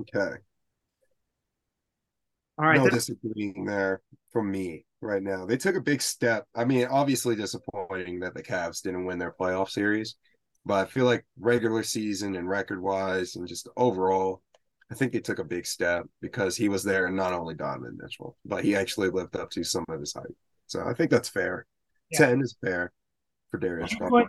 [0.00, 0.36] Okay.
[2.58, 2.76] All right.
[2.76, 4.00] No disagreeing there
[4.32, 5.44] from me right now.
[5.44, 6.46] They took a big step.
[6.54, 10.16] I mean, obviously disappointing that the Cavs didn't win their playoff series,
[10.64, 14.42] but I feel like regular season and record wise and just overall,
[14.94, 17.98] I think he took a big step because he was there and not only Donovan
[18.00, 20.36] Mitchell, but he actually lived up to some of his hype.
[20.68, 21.66] So I think that's fair.
[22.12, 22.26] Yeah.
[22.26, 22.92] 10 is fair
[23.50, 23.90] for Darius.
[23.98, 24.28] Would you, put,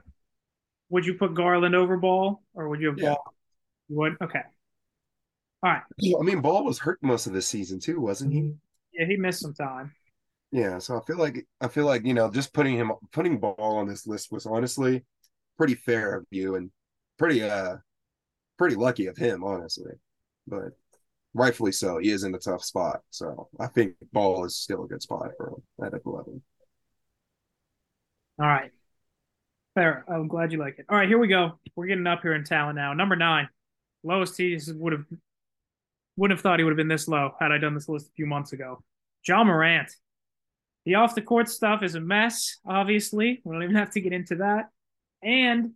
[0.90, 3.10] would you put Garland over Ball or would you have yeah.
[3.10, 3.34] Ball?
[3.90, 4.18] You would?
[4.24, 4.42] Okay.
[5.62, 5.84] All right.
[6.20, 8.52] I mean, Ball was hurt most of this season too, wasn't he?
[8.92, 9.94] Yeah, he missed some time.
[10.52, 13.56] Yeah, so I feel like I feel like you know just putting him putting Ball
[13.60, 15.04] on this list was honestly
[15.58, 16.72] pretty fair of you and
[17.20, 17.76] pretty uh
[18.58, 19.92] pretty lucky of him, honestly
[20.48, 20.72] but
[21.34, 21.98] rightfully so.
[21.98, 23.02] He is in a tough spot.
[23.10, 26.42] So I think ball is still a good spot for him at 11.
[28.40, 28.72] All right.
[29.76, 30.06] Fair.
[30.08, 30.86] I'm glad you like it.
[30.90, 31.60] All right, here we go.
[31.76, 32.94] We're getting up here in talent now.
[32.94, 33.50] Number nine.
[34.04, 35.06] Lowest he would have
[36.18, 38.14] wouldn't have thought he would have been this low had I done this list a
[38.14, 38.84] few months ago.
[39.28, 39.92] Ja Morant.
[40.86, 43.42] The off the court stuff is a mess, obviously.
[43.44, 44.70] We don't even have to get into that.
[45.24, 45.72] And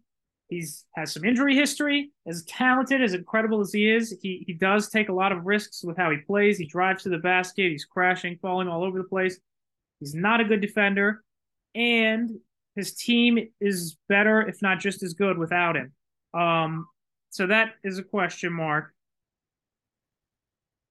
[0.50, 2.12] He's has some injury history.
[2.28, 5.84] As talented, as incredible as he is, he he does take a lot of risks
[5.84, 6.58] with how he plays.
[6.58, 7.72] He drives to the basket.
[7.72, 9.40] He's crashing, falling all over the place.
[10.00, 11.24] He's not a good defender,
[11.76, 12.32] and
[12.76, 15.92] his team is better, if not just as good, without him.
[16.34, 16.88] Um,
[17.30, 18.94] so that is a question mark.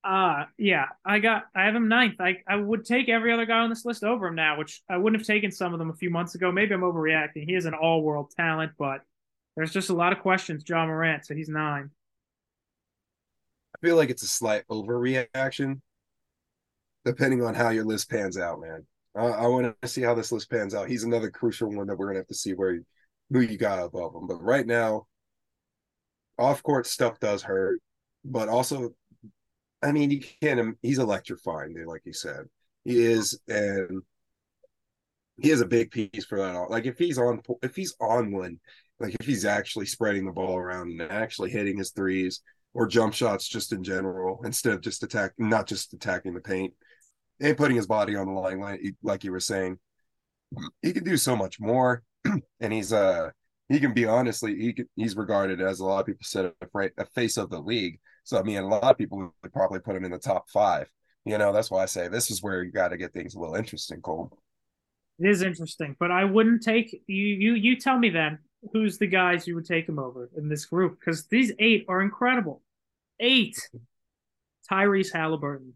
[0.05, 2.21] Uh yeah, I got I have him ninth.
[2.21, 4.97] I, I would take every other guy on this list over him now, which I
[4.97, 6.53] wouldn't have taken some of them a few months ago.
[6.53, 7.44] Maybe I'm overreacting.
[7.44, 9.01] He is an all world talent, but
[9.59, 11.90] there's just a lot of questions, Ja Morant, so he's nine.
[13.75, 15.81] I feel like it's a slight overreaction,
[17.05, 18.87] depending on how your list pans out, man.
[19.16, 20.88] I, want to see how this list pans out.
[20.88, 22.79] He's another crucial one that we're gonna have to see where
[23.33, 24.29] who you got above him.
[24.29, 25.09] But right now,
[26.38, 27.81] off court stuff does hurt,
[28.25, 28.94] but also,
[29.83, 30.79] I mean, you can't.
[30.83, 32.44] He's electrifying, like you said.
[32.85, 34.03] He is, and
[35.37, 36.55] he is a big piece for that.
[36.55, 38.61] All Like if he's on, if he's on one,
[39.01, 42.41] like if he's actually spreading the ball around and actually hitting his threes,
[42.75, 46.73] or jump shots just in general instead of just attack, not just attacking the paint
[47.41, 49.79] and putting his body on the line, like, like you were saying.
[50.81, 52.03] He can do so much more,
[52.61, 53.31] and he's uh
[53.69, 57.05] he can be honestly he can, he's regarded as a lot of people said a,
[57.15, 58.01] face of the league.
[58.25, 60.91] So I mean, a lot of people would probably put him in the top five.
[61.25, 63.41] You know, that's why I say this is where you got to get things a
[63.41, 64.39] little interesting, Cole.
[65.19, 67.25] It is interesting, but I wouldn't take you.
[67.25, 68.39] You you tell me then
[68.73, 72.01] who's the guys you would take him over in this group because these eight are
[72.01, 72.62] incredible.
[73.21, 73.57] Eight,
[74.71, 75.75] Tyrese Halliburton.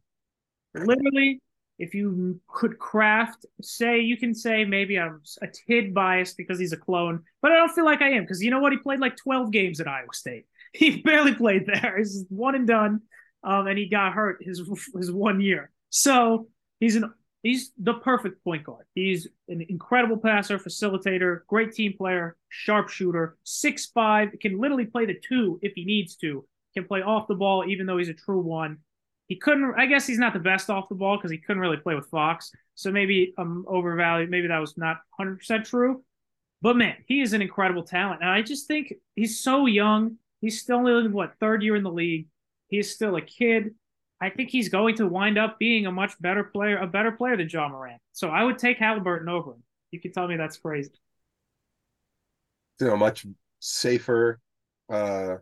[0.75, 1.40] Literally,
[1.79, 6.73] if you could craft, say you can say maybe I'm a tid biased because he's
[6.73, 8.73] a clone, but I don't feel like I am because you know what?
[8.73, 10.45] He played like 12 games at Iowa State.
[10.75, 11.99] He barely played there.
[11.99, 13.03] He's one and done
[13.45, 14.62] um, and he got hurt his
[14.97, 15.71] his one year.
[15.90, 16.49] So
[16.81, 17.12] he's an
[17.43, 18.87] he's the perfect point guard.
[18.95, 25.19] He's an incredible passer, facilitator, great team player, sharpshooter, six five, can literally play the
[25.19, 26.45] two if he needs to.
[26.75, 28.79] Can play off the ball even though he's a true one.
[29.29, 29.75] He couldn't.
[29.77, 32.07] I guess he's not the best off the ball because he couldn't really play with
[32.07, 32.51] Fox.
[32.75, 34.31] So maybe I'm um overvalued.
[34.31, 36.03] Maybe that was not 100 percent true.
[36.61, 40.17] But man, he is an incredible talent, and I just think he's so young.
[40.41, 42.29] He's still only what third year in the league.
[42.69, 43.75] He's still a kid.
[44.23, 47.37] I think he's going to wind up being a much better player, a better player
[47.37, 48.01] than Ja Morant.
[48.13, 49.63] So I would take Halliburton over him.
[49.91, 50.93] You can tell me that's crazy.
[52.81, 53.27] You know, much
[53.59, 54.39] safer,
[54.89, 55.37] uh,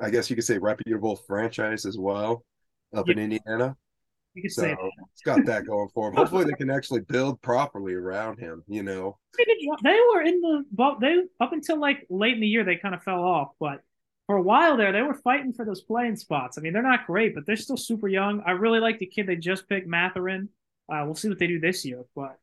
[0.00, 2.44] I guess you could say reputable franchise as well
[2.96, 3.12] up yeah.
[3.12, 3.76] in Indiana.
[4.34, 4.90] You could so say that.
[5.12, 6.16] it's got that going for him.
[6.16, 8.64] Hopefully, they can actually build properly around him.
[8.66, 9.18] You know,
[9.84, 10.64] they were in the
[11.00, 13.82] they up until like late in the year they kind of fell off, but
[14.26, 16.56] for a while there, they were fighting for those playing spots.
[16.56, 18.42] I mean, they're not great, but they're still super young.
[18.46, 20.48] I really like the kid they just picked, Mathurin.
[20.92, 22.38] Uh, we'll see what they do this year, but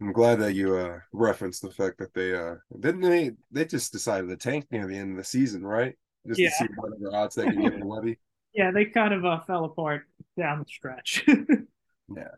[0.00, 3.92] I'm glad that you uh, referenced the fact that they uh, didn't they they just
[3.92, 5.94] decided to tank near the end of the season, right?
[6.26, 6.48] Just yeah.
[6.48, 8.16] to see whatever odds they can get in Wemby.
[8.52, 10.06] Yeah, they kind of uh, fell apart
[10.36, 11.22] down the stretch.
[11.28, 12.32] yeah,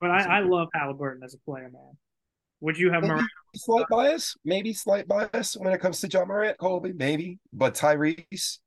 [0.00, 1.96] but I, I love Halliburton as a player, man.
[2.60, 3.30] Would you have maybe Morant?
[3.54, 7.38] Slight bias, maybe slight bias when it comes to Ja Morant, Colby, maybe.
[7.52, 8.58] But Tyrese,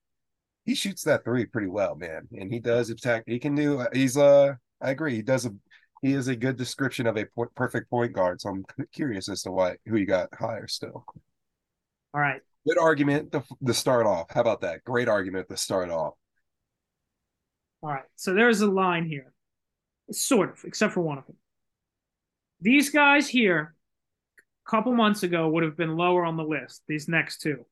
[0.65, 3.23] he shoots that three pretty well, man, and he does attack.
[3.25, 3.85] He can do.
[3.93, 5.15] He's uh, I agree.
[5.15, 5.51] He does a.
[6.01, 8.39] He is a good description of a po- perfect point guard.
[8.39, 11.03] So I'm curious as to why who you got higher still.
[12.13, 12.41] All right.
[12.65, 14.27] Good argument to, to start off.
[14.29, 14.83] How about that?
[14.83, 16.13] Great argument to start off.
[17.81, 18.03] All right.
[18.15, 19.33] So there's a line here,
[20.11, 21.35] sort of, except for one of them.
[22.61, 23.75] These guys here
[24.69, 27.65] couple months ago would have been lower on the list, these next two.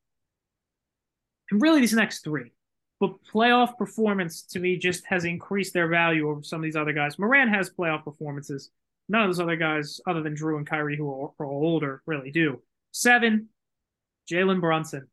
[1.50, 2.52] And really, these next three.
[3.00, 6.92] But playoff performance to me just has increased their value over some of these other
[6.92, 7.18] guys.
[7.18, 8.70] Morant has playoff performances.
[9.08, 12.30] None of those other guys, other than Drew and Kyrie, who are, are older, really
[12.30, 12.60] do.
[12.90, 13.48] Seven,
[14.30, 15.06] Jalen Brunson.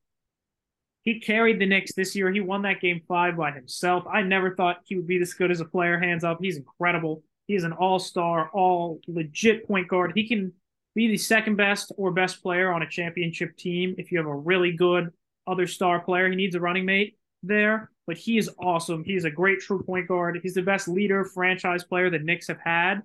[1.03, 2.31] He carried the Knicks this year.
[2.31, 4.05] He won that game five by himself.
[4.11, 6.39] I never thought he would be this good as a player, hands up.
[6.41, 7.23] He's incredible.
[7.45, 10.13] He's an all star, all legit point guard.
[10.15, 10.51] He can
[10.95, 14.35] be the second best or best player on a championship team if you have a
[14.35, 15.09] really good
[15.45, 16.29] other star player.
[16.29, 19.03] He needs a running mate there, but he is awesome.
[19.03, 20.39] He's a great true point guard.
[20.41, 23.01] He's the best leader, franchise player the Knicks have had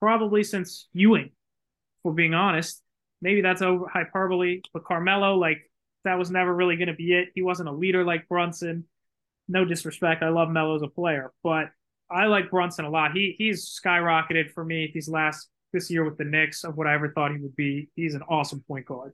[0.00, 1.30] probably since Ewing,
[2.02, 2.82] for being honest.
[3.20, 5.70] Maybe that's over hyperbole, but Carmelo, like,
[6.04, 7.28] that was never really going to be it.
[7.36, 8.84] He wasn't a leader like Brunson.
[9.46, 10.24] No disrespect.
[10.24, 11.70] I love Melo as a player, but
[12.10, 13.12] I like Brunson a lot.
[13.12, 16.94] He he's skyrocketed for me these last this year with the Knicks of what I
[16.94, 17.88] ever thought he would be.
[17.96, 19.12] He's an awesome point guard.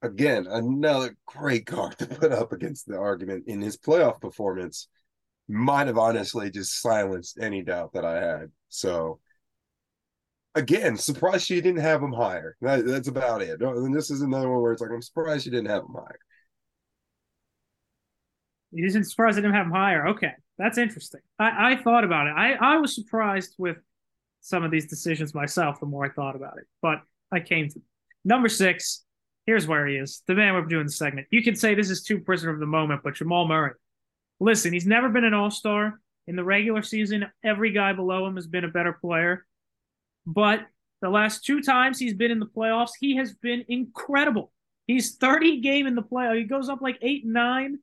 [0.00, 4.88] Again, another great card to put up against the argument in his playoff performance.
[5.48, 8.50] Might have honestly just silenced any doubt that I had.
[8.68, 9.18] So,
[10.54, 12.54] again, surprised she didn't have him higher.
[12.60, 13.60] That, that's about it.
[13.62, 16.18] And this is another one where it's like, I'm surprised she didn't have him higher.
[18.72, 20.08] You isn't surprised I didn't have him higher.
[20.08, 21.22] Okay, that's interesting.
[21.38, 22.34] I, I thought about it.
[22.36, 23.78] I, I was surprised with
[24.48, 26.64] some of these decisions myself the more I thought about it.
[26.80, 27.80] But I came to
[28.24, 29.04] number six.
[29.46, 30.22] Here's where he is.
[30.26, 31.26] The man we're doing the segment.
[31.30, 33.72] You can say this is too prisoner of the moment, but Jamal Murray.
[34.40, 36.00] Listen, he's never been an all star.
[36.26, 39.46] In the regular season, every guy below him has been a better player.
[40.26, 40.66] But
[41.00, 44.52] the last two times he's been in the playoffs, he has been incredible.
[44.86, 46.36] He's 30 game in the playoff.
[46.36, 47.78] He goes up like eight, nine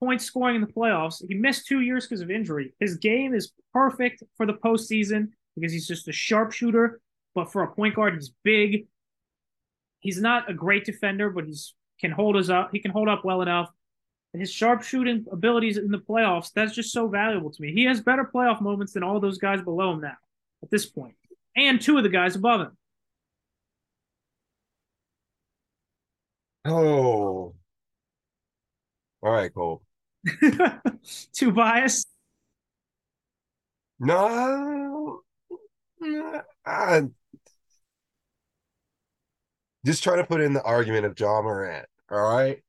[0.00, 1.22] points scoring in the playoffs.
[1.26, 2.72] He missed two years because of injury.
[2.80, 7.00] His game is perfect for the postseason because he's just a sharpshooter.
[7.34, 8.86] But for a point guard, he's big.
[10.00, 12.70] He's not a great defender, but he's can hold us up.
[12.72, 13.70] He can hold up well enough.
[14.32, 17.72] And his sharpshooting abilities in the playoffs, that's just so valuable to me.
[17.72, 20.16] He has better playoff moments than all those guys below him now
[20.62, 21.14] at this point,
[21.56, 22.76] and two of the guys above him.
[26.66, 27.54] Oh,
[29.22, 29.82] all right, Cole.
[31.32, 32.08] Too biased.
[34.00, 35.20] No,
[36.66, 37.02] I
[39.84, 41.86] just try to put in the argument of Ja Morant.
[42.10, 42.62] All right.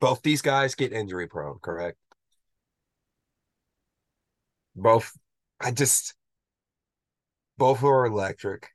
[0.00, 1.98] Both these guys get injury prone, correct?
[4.74, 5.16] Both,
[5.60, 6.14] I just,
[7.56, 8.68] both are electric.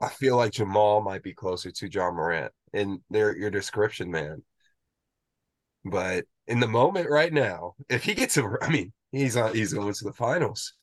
[0.00, 4.42] I feel like Jamal might be closer to Ja Morant in their your description, man.
[5.84, 9.72] But in the moment right now, if he gets a, I mean, he's on, he's
[9.72, 10.74] going to the finals.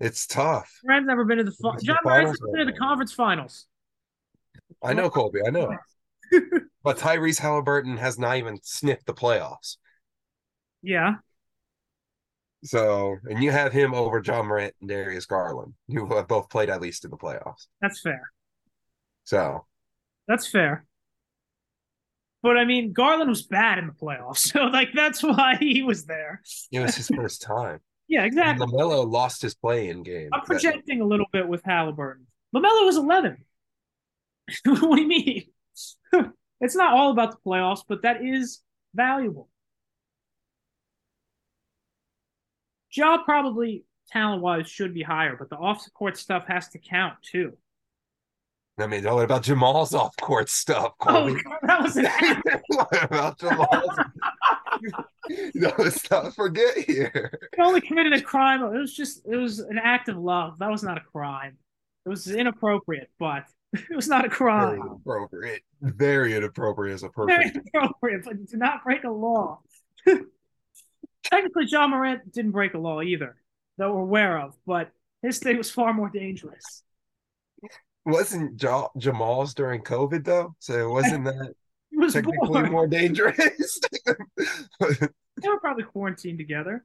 [0.00, 0.70] It's tough.
[0.84, 3.66] Morant's never been to the the John finals never been to the conference finals.
[4.82, 5.40] I know, Colby.
[5.46, 5.70] I know.
[6.84, 9.76] But Tyrese Halliburton has not even sniffed the playoffs.
[10.82, 11.16] Yeah,
[12.64, 16.70] So, and you have him over Ja Morant and Darius Garland, who have both played
[16.70, 17.68] at least in the playoffs.
[17.80, 18.20] that's fair.
[19.22, 19.64] So,
[20.26, 20.84] That's fair.
[22.42, 26.04] But I mean, Garland was bad in the playoffs, so like that's why he was
[26.06, 26.42] there.
[26.70, 27.80] it was his first time.
[28.08, 28.66] Yeah, And exactly.
[28.66, 30.28] LaMelo lost his play in game.
[30.34, 32.26] I'm projecting a little bit with Halliburton.
[32.54, 33.42] LaMelo was 11.
[34.66, 35.44] what do you mean?
[36.60, 38.60] it's not all about the playoffs, but that is
[38.94, 39.48] valuable.
[42.90, 46.78] Job probably talent wise should be higher, but the off the court stuff has to
[46.78, 47.56] count too.
[48.78, 51.40] I mean, what about Jamal's off court stuff, Oh, Colby?
[51.62, 52.06] that was an
[52.68, 53.98] what about Jamal's?
[55.54, 57.38] no, let's not forget here.
[57.54, 58.62] He only committed a crime.
[58.62, 60.58] It was just it was an act of love.
[60.58, 61.58] That was not a crime.
[62.06, 64.80] It was inappropriate, but it was not a Very crime.
[64.80, 65.62] inappropriate.
[65.82, 67.62] Very inappropriate as a Very person.
[67.74, 69.60] inappropriate, but do not break a law.
[71.24, 73.36] Technically, Ja Morant didn't break a law either,
[73.78, 74.90] that we're aware of, but
[75.22, 76.82] his thing was far more dangerous.
[78.04, 80.54] Wasn't ja- Jamal's during COVID though?
[80.58, 81.54] So it wasn't that
[81.92, 82.70] was technically born.
[82.72, 83.80] more dangerous.
[85.40, 86.84] They were probably quarantined together.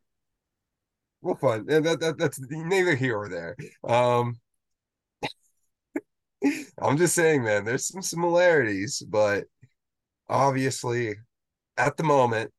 [1.21, 1.65] well, fun.
[1.67, 3.56] That, that that's neither here or there.
[3.88, 4.39] Um,
[6.82, 7.65] I'm just saying, man.
[7.65, 9.43] There's some similarities, but
[10.30, 11.15] obviously,
[11.77, 12.51] at the moment,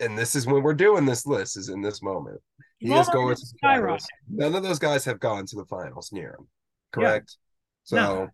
[0.00, 2.40] and this is when we're doing this list, is in this moment.
[2.78, 3.84] He is going to the skyrocket.
[3.84, 4.06] finals.
[4.28, 6.48] None of those guys have gone to the finals near him.
[6.90, 7.36] Correct.
[7.84, 8.28] So No.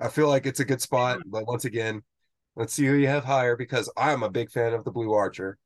[0.00, 1.20] I feel like it's a good spot.
[1.26, 2.02] But once again,
[2.56, 5.58] let's see who you have higher because I'm a big fan of the Blue Archer.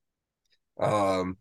[0.78, 1.36] Um,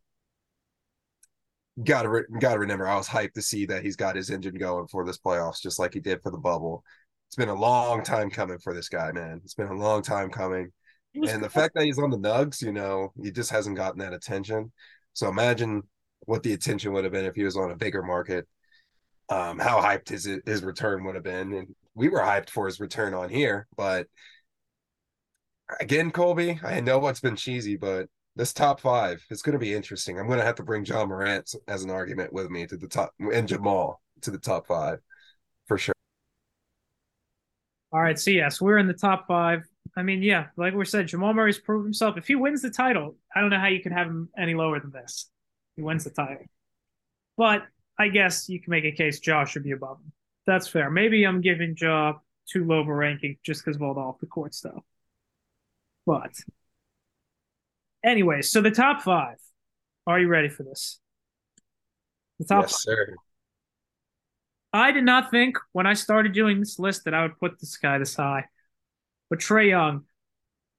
[1.84, 4.88] gotta re- gotta remember, I was hyped to see that he's got his engine going
[4.88, 6.84] for this playoffs, just like he did for the bubble.
[7.28, 9.42] It's been a long time coming for this guy, man.
[9.44, 10.72] It's been a long time coming.
[11.16, 14.14] And the fact that he's on the Nugs, you know, he just hasn't gotten that
[14.14, 14.72] attention.
[15.14, 15.84] So imagine
[16.22, 18.48] what the attention would have been if he was on a bigger market.
[19.30, 22.80] Um, how hyped his his return would have been, and we were hyped for his
[22.80, 23.68] return on here.
[23.76, 24.08] But
[25.80, 29.74] again, Colby, I know what's been cheesy, but this top five is going to be
[29.74, 30.20] interesting.
[30.20, 32.88] I'm going to have to bring Ja Morant as an argument with me to the
[32.88, 35.00] top, and Jamal to the top five
[35.68, 35.94] for sure.
[37.92, 39.64] All right, so yes, we're in the top five.
[39.96, 42.18] I mean, yeah, like we said, Jamal Murray's proved himself.
[42.18, 44.80] If he wins the title, I don't know how you could have him any lower
[44.80, 45.30] than this.
[45.76, 46.46] He wins the title.
[47.38, 47.64] But
[48.00, 50.12] I guess you can make a case Josh should be above him.
[50.46, 50.90] That's fair.
[50.90, 52.14] Maybe I'm giving Ja
[52.52, 54.84] too low of a ranking just because of all the off the court stuff.
[56.06, 56.32] But
[58.04, 59.38] anyway, so the top five.
[60.06, 61.00] Are you ready for this?
[62.40, 63.16] The top yes, sir.
[64.74, 67.78] I did not think when I started doing this list that I would put this
[67.78, 68.46] guy this high.
[69.30, 70.04] But Trae Young,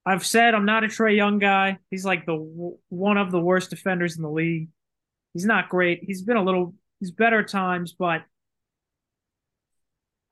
[0.05, 1.79] I've said I'm not a Trae Young guy.
[1.90, 4.68] He's like the one of the worst defenders in the league.
[5.33, 6.00] He's not great.
[6.03, 8.22] He's been a little he's better at times, but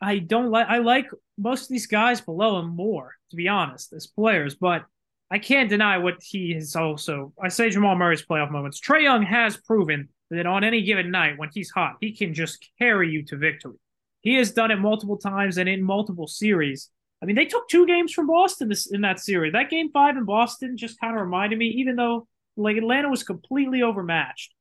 [0.03, 3.93] I don't like I like most of these guys below him more, to be honest,
[3.93, 4.85] as players, but
[5.31, 8.81] I can't deny what he has also I say Jamal Murray's playoff moments.
[8.81, 12.69] Trae Young has proven that on any given night when he's hot, he can just
[12.79, 13.77] carry you to victory.
[14.23, 16.91] He has done it multiple times and in multiple series.
[17.23, 19.53] I mean, they took two games from Boston this, in that series.
[19.53, 22.27] That game five in Boston just kind of reminded me, even though
[22.57, 24.53] like Atlanta was completely overmatched,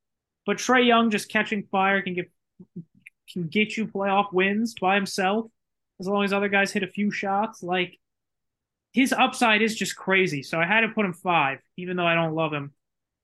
[0.46, 2.30] but Trae Young just catching fire can get
[3.32, 5.46] can get you playoff wins by himself
[6.00, 7.62] as long as other guys hit a few shots.
[7.62, 7.98] Like
[8.92, 10.42] his upside is just crazy.
[10.42, 12.72] So I had to put him five, even though I don't love him.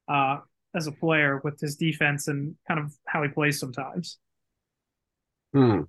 [0.09, 0.39] Uh,
[0.75, 4.19] as a player with his defense and kind of how he plays sometimes.
[5.53, 5.83] Hmm.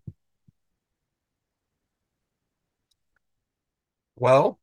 [4.15, 4.59] Well,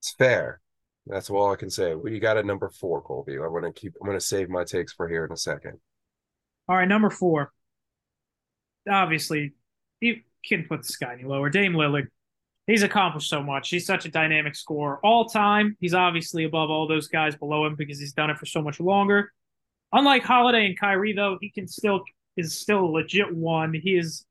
[0.00, 0.60] it's fair.
[1.06, 1.94] That's all I can say.
[1.94, 3.36] Well, you got a number four, Colby.
[3.36, 3.94] I'm gonna keep.
[4.00, 5.78] I'm gonna save my takes for here in a second.
[6.68, 7.52] All right, number four.
[8.88, 9.52] Obviously,
[10.00, 11.50] you can't put this guy any lower.
[11.50, 12.08] Dame Lillard.
[12.66, 13.68] He's accomplished so much.
[13.70, 15.76] He's such a dynamic scorer all time.
[15.80, 18.80] He's obviously above all those guys below him because he's done it for so much
[18.80, 19.32] longer.
[19.92, 22.02] Unlike Holiday and Kyrie, though, he can still
[22.36, 23.72] is still a legit one.
[23.72, 24.26] He is,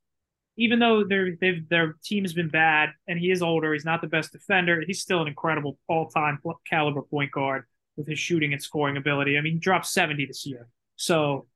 [0.57, 1.37] even though their
[1.69, 4.83] their team has been bad and he is older, he's not the best defender.
[4.85, 7.63] He's still an incredible all time caliber point guard
[7.95, 9.37] with his shooting and scoring ability.
[9.37, 10.67] I mean, he dropped seventy this year,
[10.97, 11.47] so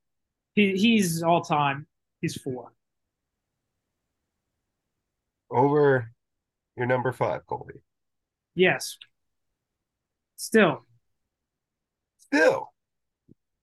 [0.54, 1.86] he, he's all time.
[2.20, 2.72] He's four.
[5.50, 6.10] Over
[6.76, 7.74] your number five, Colby.
[8.54, 8.96] Yes.
[10.36, 10.84] Still.
[12.18, 12.72] Still.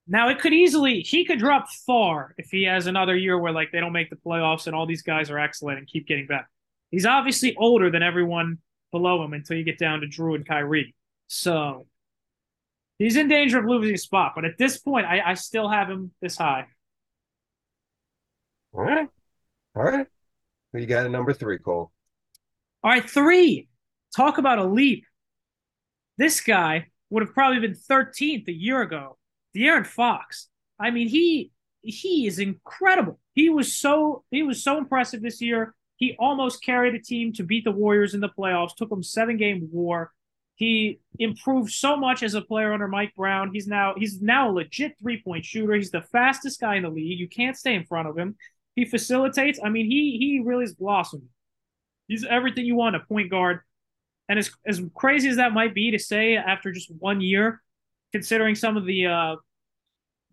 [0.07, 3.71] Now it could easily he could drop far if he has another year where like
[3.71, 6.49] they don't make the playoffs and all these guys are excellent and keep getting better.
[6.91, 8.59] He's obviously older than everyone
[8.91, 10.95] below him until you get down to Jrue and Kyrie.
[11.27, 11.87] So
[12.97, 14.33] he's in danger of losing a spot.
[14.35, 16.67] But at this point, I, I still have him this high.
[18.73, 19.07] All right.
[19.75, 20.07] All right.
[20.73, 21.91] You got a number three, Cole.
[22.83, 23.67] All right, three.
[24.15, 25.05] Talk about a leap.
[26.17, 29.17] This guy would have probably been 13th a year ago.
[29.55, 30.49] De'Aaron Fox.
[30.79, 31.51] I mean, he
[31.81, 33.19] he is incredible.
[33.33, 35.73] He was so he was so impressive this year.
[35.95, 38.75] He almost carried a team to beat the Warriors in the playoffs.
[38.75, 40.11] Took them seven game war.
[40.55, 43.51] He improved so much as a player under Mike Brown.
[43.53, 45.73] He's now he's now a legit three point shooter.
[45.73, 47.19] He's the fastest guy in the league.
[47.19, 48.35] You can't stay in front of him.
[48.77, 49.59] He facilitates.
[49.61, 51.29] I mean, he he really is blossoming.
[52.07, 53.61] He's everything you want a point guard.
[54.29, 57.59] And as as crazy as that might be to say after just one year,
[58.11, 59.35] considering some of the uh,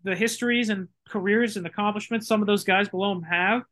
[0.03, 3.63] the histories and careers and accomplishments some of those guys below him have.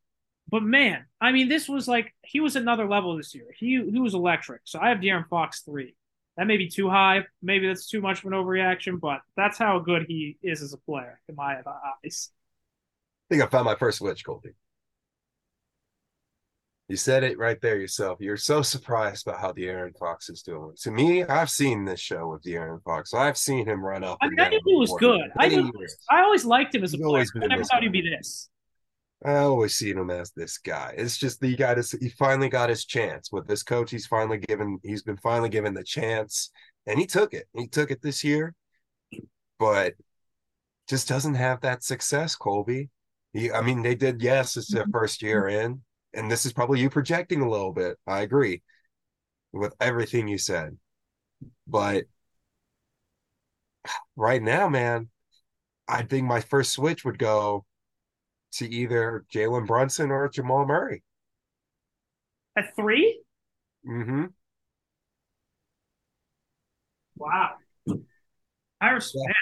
[0.49, 3.53] But man, I mean, this was like he was another level this year.
[3.55, 4.61] He he was electric.
[4.63, 5.95] So I have De'Aaron Fox three.
[6.35, 7.25] That may be too high.
[7.43, 10.77] Maybe that's too much of an overreaction, but that's how good he is as a
[10.77, 11.57] player in my
[12.03, 12.31] eyes.
[13.29, 14.55] I think I found my first switch, Colby.
[16.93, 18.19] You said it right there yourself.
[18.21, 20.73] You're so surprised about how De'Aaron Fox is doing.
[20.81, 23.15] To me, I've seen this show with De'Aaron Fox.
[23.15, 24.19] I've seen him run up.
[24.21, 25.31] I, mean, I knew he was good.
[25.39, 25.73] I knew,
[26.11, 27.25] I always liked him as a He's player.
[27.41, 28.47] I never thought he'd be this.
[29.25, 30.93] I always seen him as this guy.
[30.95, 33.89] It's just that he got his he finally got his chance with this coach.
[33.89, 36.51] He's finally given he's been finally given the chance
[36.85, 37.47] and he took it.
[37.57, 38.53] He took it this year,
[39.57, 39.95] but
[40.87, 42.91] just doesn't have that success, Colby.
[43.33, 44.91] He, I mean, they did, yes, it's their mm-hmm.
[44.91, 45.81] first year in,
[46.13, 47.97] and this is probably you projecting a little bit.
[48.07, 48.61] I agree
[49.51, 50.77] with everything you said.
[51.67, 52.05] But
[54.15, 55.09] right now, man,
[55.87, 57.65] I think my first switch would go
[58.53, 61.03] to either Jalen Brunson or Jamal Murray.
[62.55, 63.19] At 3
[63.85, 64.25] Mm-hmm.
[67.17, 67.49] Wow.
[68.79, 69.25] I respect.
[69.27, 69.33] Yeah.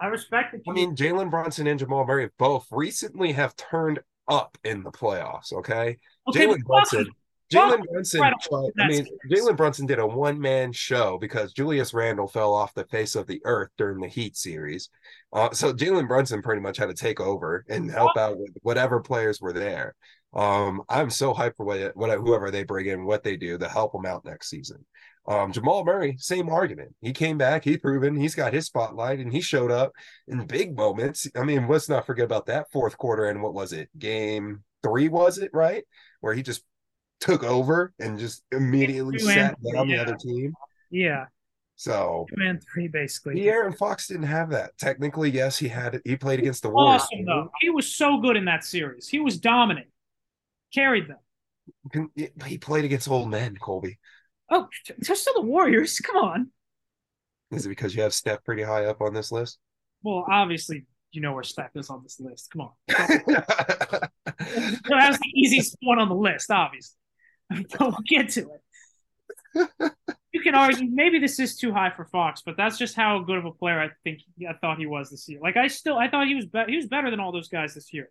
[0.00, 0.62] I respect it.
[0.68, 5.52] I mean, Jalen Brunson and Jamal Murray both recently have turned up in the playoffs.
[5.52, 5.98] Okay,
[6.28, 7.10] okay Jalen Brunson.
[7.52, 8.22] Jalen Brunson.
[8.22, 12.86] I mean, Jalen Brunson did a one man show because Julius Randle fell off the
[12.86, 14.88] face of the earth during the Heat series.
[15.32, 19.00] Uh, so Jalen Brunson pretty much had to take over and help out with whatever
[19.00, 19.94] players were there.
[20.32, 23.68] Um, I'm so hyped for what, what whoever they bring in, what they do to
[23.68, 24.84] help them out next season.
[25.26, 26.94] Um, Jamal Murray, same argument.
[27.00, 29.92] He came back, he proven he's got his spotlight, and he showed up
[30.28, 31.26] in big moments.
[31.34, 33.88] I mean, let's not forget about that fourth quarter and what was it?
[33.98, 35.84] Game three, was it right?
[36.20, 36.62] Where he just
[37.20, 39.96] took over and just immediately sat down yeah.
[39.96, 40.52] the other team.
[40.90, 41.24] Yeah.
[41.76, 43.36] So two and three basically.
[43.36, 44.76] De'Aaron Fox didn't have that.
[44.78, 46.02] Technically, yes, he had it.
[46.04, 47.02] He played against the Warriors.
[47.02, 47.50] Awesome though.
[47.60, 49.08] He was so good in that series.
[49.08, 49.86] He was dominant.
[50.72, 52.10] Carried them.
[52.44, 53.98] He played against old men, Colby.
[54.50, 54.68] Oh,
[54.98, 55.98] they're still the Warriors.
[56.00, 56.50] Come on.
[57.50, 59.58] Is it because you have Steph pretty high up on this list?
[60.02, 62.50] Well, obviously, you know where Steph is on this list.
[62.50, 62.72] Come on.
[62.88, 64.10] that
[64.88, 66.96] was the easiest one on the list, obviously.
[67.80, 68.60] we'll get to it.
[70.32, 73.38] You can argue maybe this is too high for Fox, but that's just how good
[73.38, 75.38] of a player I think I thought he was this year.
[75.40, 77.74] Like I still I thought he was be- he was better than all those guys
[77.74, 78.10] this year.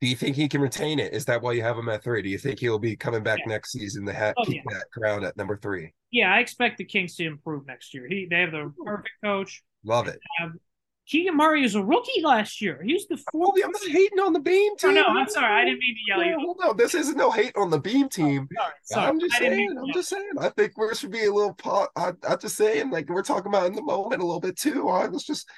[0.00, 1.12] Do you think he can retain it?
[1.12, 2.22] Is that why you have him at three?
[2.22, 3.52] Do you think he'll be coming back yeah.
[3.52, 4.78] next season to ha- oh, keep yeah.
[4.78, 5.94] that crown at number three?
[6.10, 8.06] Yeah, I expect the Kings to improve next year.
[8.08, 9.62] He they have the perfect coach.
[9.84, 10.18] Love it.
[10.42, 10.60] Um,
[11.06, 12.82] Keegan Murray is a rookie last year.
[12.84, 13.60] He was the fourth.
[13.64, 14.90] I'm not hating on the beam team.
[14.90, 15.62] Oh, no, I'm sorry.
[15.62, 16.54] I didn't mean to yell at you.
[16.58, 18.48] No, this isn't no hate on the beam oh, team.
[18.50, 19.06] Oh, sorry, sorry.
[19.06, 19.76] I'm just saying.
[19.78, 20.30] I'm just saying.
[20.40, 21.54] I think we should be a little.
[21.54, 22.90] Pot, I, I'm just saying.
[22.90, 24.88] Like we're talking about in the moment a little bit too.
[24.88, 25.48] I was just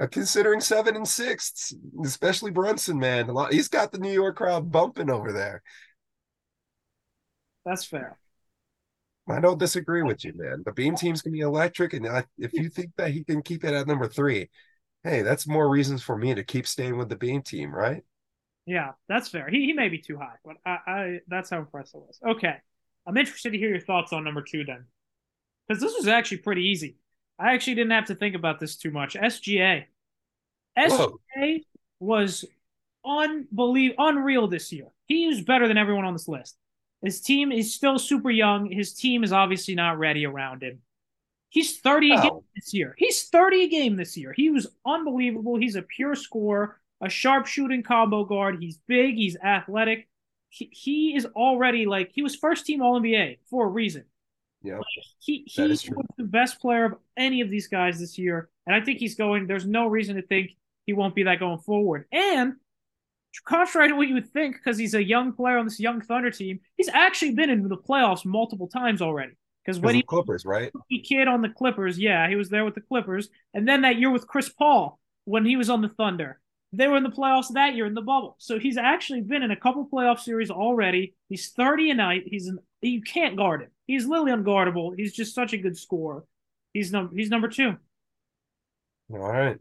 [0.00, 3.28] Uh, considering seven and six, especially Brunson, man.
[3.28, 5.62] A lot, he's got the New York crowd bumping over there.
[7.66, 8.18] That's fair.
[9.28, 10.62] I don't disagree with you, man.
[10.64, 13.62] The beam team's gonna be electric, and I, if you think that he can keep
[13.62, 14.48] it at number three,
[15.04, 18.02] hey, that's more reasons for me to keep staying with the beam team, right?
[18.66, 19.48] Yeah, that's fair.
[19.50, 22.18] He he may be too high, but I, I that's how impressed I was.
[22.36, 22.56] Okay,
[23.06, 24.86] I'm interested to hear your thoughts on number two then,
[25.68, 26.96] because this was actually pretty easy.
[27.38, 29.14] I actually didn't have to think about this too much.
[29.14, 29.84] SGA.
[30.78, 31.64] SGA
[31.98, 32.44] was
[33.04, 34.86] unbelievable, unreal this year.
[35.06, 36.56] He was better than everyone on this list.
[37.02, 38.70] His team is still super young.
[38.70, 40.80] His team is obviously not ready around him.
[41.48, 42.94] He's 30 a game this year.
[42.96, 44.32] He's 30 a game this year.
[44.32, 45.56] He was unbelievable.
[45.56, 48.58] He's a pure scorer, a sharp shooting combo guard.
[48.60, 50.08] He's big, he's athletic.
[50.50, 54.04] He, he is already like he was first team All NBA for a reason.
[54.62, 54.80] Yeah.
[55.18, 55.96] He That he true.
[55.96, 59.14] was the best player of any of these guys this year, and I think he's
[59.14, 59.46] going.
[59.46, 60.50] There's no reason to think
[60.90, 62.06] he won't be that going forward.
[62.10, 62.54] And
[63.44, 66.32] contrary to what you would think, because he's a young player on this young Thunder
[66.32, 69.34] team, he's actually been in the playoffs multiple times already.
[69.64, 70.72] Because when he Clippers, right?
[70.88, 74.00] He kid on the Clippers, yeah, he was there with the Clippers, and then that
[74.00, 76.40] year with Chris Paul when he was on the Thunder.
[76.72, 78.34] They were in the playoffs that year in the bubble.
[78.38, 81.14] So he's actually been in a couple playoff series already.
[81.28, 82.22] He's 30 a night.
[82.26, 83.70] He's an you can't guard him.
[83.86, 84.94] He's literally unguardable.
[84.96, 86.24] He's just such a good scorer.
[86.72, 87.76] He's num he's number two.
[89.12, 89.58] All right.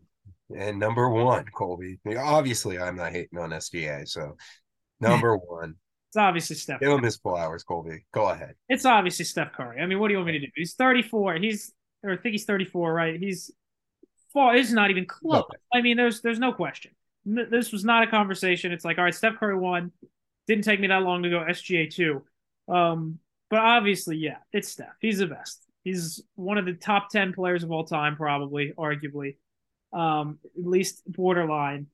[0.55, 1.99] And number one, Colby.
[2.17, 4.07] Obviously, I'm not hating on SGA.
[4.07, 4.35] So,
[4.99, 5.75] number one,
[6.09, 6.79] It's obviously Steph.
[6.79, 8.05] give him his hours, Colby.
[8.13, 8.55] Go ahead.
[8.67, 9.79] It's obviously Steph Curry.
[9.79, 10.51] I mean, what do you want me to do?
[10.55, 11.35] He's 34.
[11.35, 11.71] He's
[12.03, 13.19] or I think he's 34, right?
[13.19, 13.51] He's
[14.33, 14.55] far.
[14.55, 15.41] It's not even close.
[15.43, 15.57] Okay.
[15.73, 16.91] I mean, there's there's no question.
[17.25, 18.71] This was not a conversation.
[18.71, 19.91] It's like, all right, Steph Curry won.
[20.47, 22.23] Didn't take me that long to go SGA two.
[22.67, 23.19] Um,
[23.49, 24.95] but obviously, yeah, it's Steph.
[25.01, 25.65] He's the best.
[25.83, 29.35] He's one of the top 10 players of all time, probably, arguably.
[29.91, 31.87] Um, at least borderline.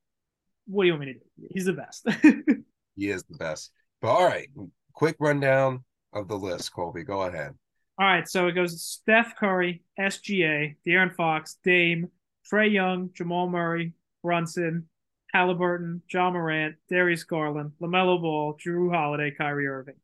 [0.68, 1.48] What do you want me to do?
[1.52, 2.08] He's the best.
[2.96, 3.72] He is the best.
[4.02, 4.48] But all right,
[4.94, 5.84] quick rundown
[6.14, 7.04] of the list, Colby.
[7.04, 7.54] Go ahead.
[8.00, 12.10] All right, so it goes Steph Curry, SGA, De'Aaron Fox, Dame,
[12.52, 14.90] Trae Young, Jamal Murray, Brunson,
[15.34, 19.96] Halliburton, Ja Morant, Darius Garland, LaMelo Ball, Jrue Holiday, Kyrie Irving.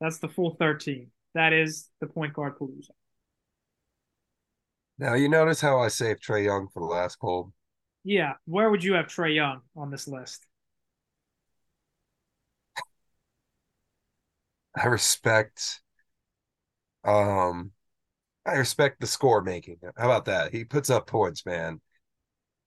[0.00, 1.10] That's the full 13.
[1.34, 2.90] That is the point guard palooza.
[5.02, 7.50] Now, you notice how I saved Trae Young for the last Colb?
[8.04, 10.46] Yeah, where would you have Trae Young on this list?
[14.76, 15.80] I respect
[17.02, 17.72] um
[18.46, 19.78] I respect the score making.
[19.96, 20.52] How about that?
[20.52, 21.80] He puts up points, man.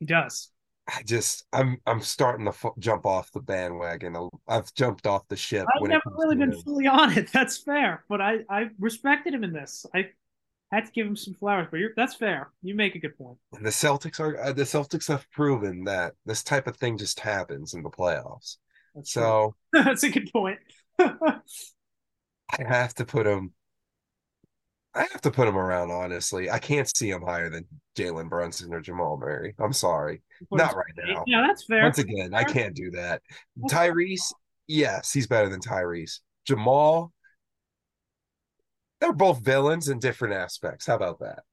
[0.01, 0.51] He does.
[0.89, 4.29] I just I'm I'm starting to f- jump off the bandwagon.
[4.45, 5.67] I've jumped off the ship.
[5.73, 6.61] I've when never really been him.
[6.65, 7.31] fully on it.
[7.31, 9.86] That's fair, but I I respected him in this.
[9.95, 10.09] I
[10.72, 12.49] had to give him some flowers, but you're, that's fair.
[12.61, 13.38] You make a good point.
[13.53, 17.20] And the Celtics are uh, the Celtics have proven that this type of thing just
[17.20, 18.57] happens in the playoffs.
[18.93, 19.11] That's.
[19.11, 20.59] So that's a good point.
[20.99, 21.39] I
[22.59, 23.53] have to put him.
[24.93, 25.91] I have to put him around.
[25.91, 27.66] Honestly, I can't see him higher than
[27.97, 29.53] Jalen Brunson or Jamal Murray.
[29.59, 31.24] I'm sorry, not right now.
[31.28, 31.84] Yeah, that's fair.
[31.84, 33.22] Once again, I can't do that.
[33.70, 34.34] Tyrese,
[34.68, 36.20] yes, he's better than Tyrese.
[36.45, 37.11] Jamal,
[39.06, 40.88] they're both villains in different aspects.
[40.88, 41.43] How about that?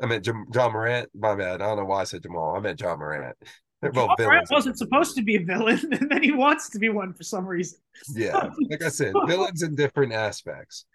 [0.00, 1.10] I meant Jam- Ja Morant.
[1.14, 1.60] My bad.
[1.60, 2.54] I don't know why I said Jamal.
[2.56, 3.36] I meant Ja Morant.
[3.80, 6.78] They're both Ja Morant wasn't supposed to be a villain, and then he wants to
[6.78, 7.80] be one for some reason.
[8.14, 10.86] Yeah, like I said, villains in different aspects.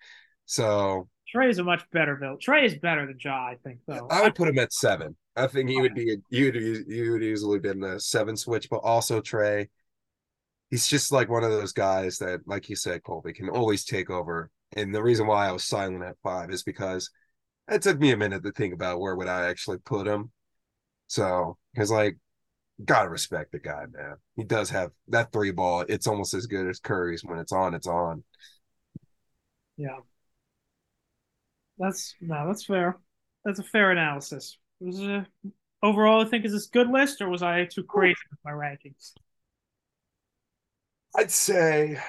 [0.45, 2.37] So Trae is a much better villain.
[2.37, 4.07] Trae is better than Ja, I think, though.
[4.09, 5.17] I would put him at seven.
[5.35, 6.17] I think he would be.
[6.29, 6.55] You would.
[6.55, 9.67] You would easily been the seven switch, but also Trae.
[10.69, 14.09] He's just like one of those guys that, like you said, Colby can always take
[14.09, 14.49] over.
[14.75, 17.09] And the reason why I was silent at five is because
[17.69, 20.31] it took me a minute to think about where would I actually put him.
[21.07, 22.17] So, because like,
[22.83, 24.15] gotta respect the guy, man.
[24.35, 25.85] He does have that three ball.
[25.87, 27.23] It's almost as good as Curry's.
[27.23, 28.23] When it's on, it's on.
[29.77, 29.99] yeah,
[31.77, 32.97] that's no, that's fair.
[33.45, 34.57] That's a fair analysis.
[34.79, 35.23] Was uh,
[35.81, 39.13] overall, I think is this good list, or was I too crazy with my rankings?
[41.15, 41.99] I'd say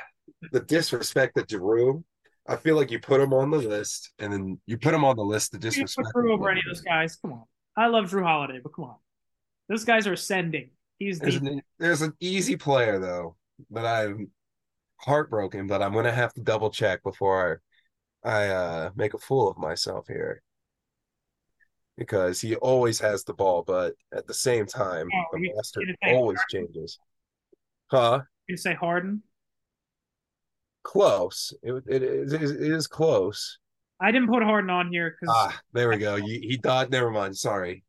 [0.53, 2.05] the disrespect that Jerome.
[2.49, 5.17] I feel like you put him on the list, and then you put him on
[5.17, 6.09] the list to disrespect.
[6.15, 7.17] Jrue over any of those guys.
[7.17, 7.45] Come on,
[7.77, 8.97] I love Jrue Holiday, but come on,
[9.69, 10.71] those guys are ascending.
[10.99, 13.37] He's There's the an, there's an easy player though
[13.71, 14.31] that I'm
[14.97, 17.61] heartbroken, but I'm gonna have to double check before
[18.25, 20.43] I, I uh, make a fool of myself here.
[21.97, 26.39] Because he always has the ball, but at the same time, Oh, the master always
[26.49, 26.99] changes.
[27.91, 28.21] Huh?
[28.49, 29.23] you say Harden.
[30.83, 31.53] Close.
[31.63, 33.59] It, it, is, it is close.
[34.01, 36.17] I didn't put Harden on here because Ah, there we go.
[36.17, 36.93] You, he dodged.
[36.93, 37.37] Never mind.
[37.37, 37.83] Sorry,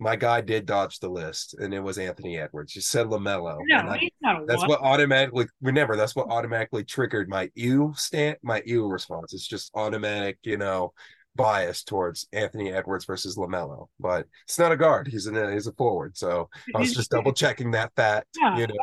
[0.00, 2.74] my guy did dodge the list, and it was Anthony Edwards.
[2.74, 3.58] You said LaMelo.
[3.68, 4.70] no, I- he's not that's one.
[4.70, 5.46] what automatically.
[5.60, 8.36] Remember, that's what automatically triggered my ew stand.
[8.42, 9.32] My ew response.
[9.34, 10.92] It's just automatic, you know,
[11.36, 13.86] bias towards Anthony Edwards versus LaMelo.
[14.00, 15.06] But it's not a guard.
[15.06, 16.16] He's an he's a forward.
[16.16, 18.26] So I was just double checking that fact.
[18.40, 18.74] Yeah, you know,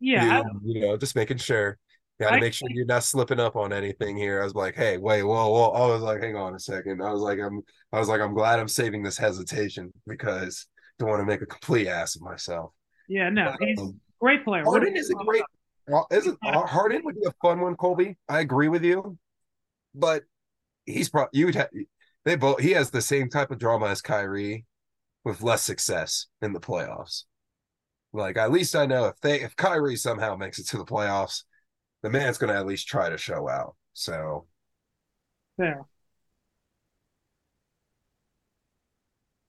[0.00, 1.78] yeah, you, you know, just making sure.
[2.20, 4.40] Got to I- make sure you're not slipping up on anything here.
[4.40, 5.70] I was like, hey, wait, whoa, whoa.
[5.70, 7.02] I was like, hang on a second.
[7.02, 7.60] I was like, I'm,
[7.92, 11.42] I was like, I'm glad I'm saving this hesitation because I don't want to make
[11.42, 12.72] a complete ass of myself.
[13.08, 14.64] Yeah, no, he's Um, great player.
[14.64, 15.42] Harden is a great.
[15.86, 18.16] Well, isn't Harden would be a fun one, Colby?
[18.28, 19.18] I agree with you,
[19.94, 20.22] but
[20.86, 21.68] he's probably you would have
[22.24, 22.60] they both.
[22.60, 24.64] He has the same type of drama as Kyrie,
[25.24, 27.24] with less success in the playoffs.
[28.14, 31.42] Like at least I know if they if Kyrie somehow makes it to the playoffs,
[32.04, 33.74] the man's going to at least try to show out.
[33.94, 34.46] So
[35.56, 35.84] There.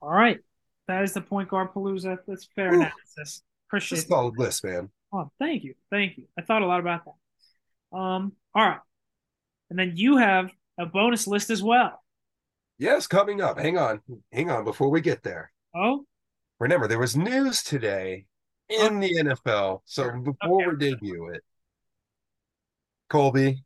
[0.01, 0.39] All right.
[0.87, 2.17] That is the point guard palooza.
[2.27, 2.77] That's fair Whew.
[2.81, 2.95] analysis.
[3.17, 4.07] it's Appreciate a it.
[4.07, 4.89] solid list, man.
[5.11, 5.73] Oh, thank you.
[5.91, 6.25] Thank you.
[6.37, 7.97] I thought a lot about that.
[7.97, 8.79] Um, all right.
[9.69, 12.01] And then you have a bonus list as well.
[12.77, 13.57] Yes, coming up.
[13.59, 14.01] Hang on,
[14.31, 14.63] hang on.
[14.63, 16.05] Before we get there, Oh,
[16.59, 18.25] remember there was news today
[18.69, 19.81] in the NFL.
[19.85, 21.43] So before we debut it,
[23.09, 23.63] Colby,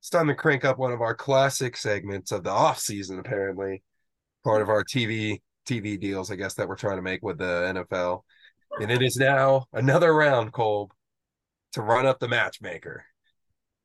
[0.00, 3.18] it's time to crank up one of our classic segments of the off season.
[3.18, 3.82] Apparently,
[4.44, 7.44] part of our TV TV deals, I guess that we're trying to make with the
[7.74, 8.22] NFL,
[8.80, 10.92] and it is now another round, Colb,
[11.72, 13.04] to run up the matchmaker.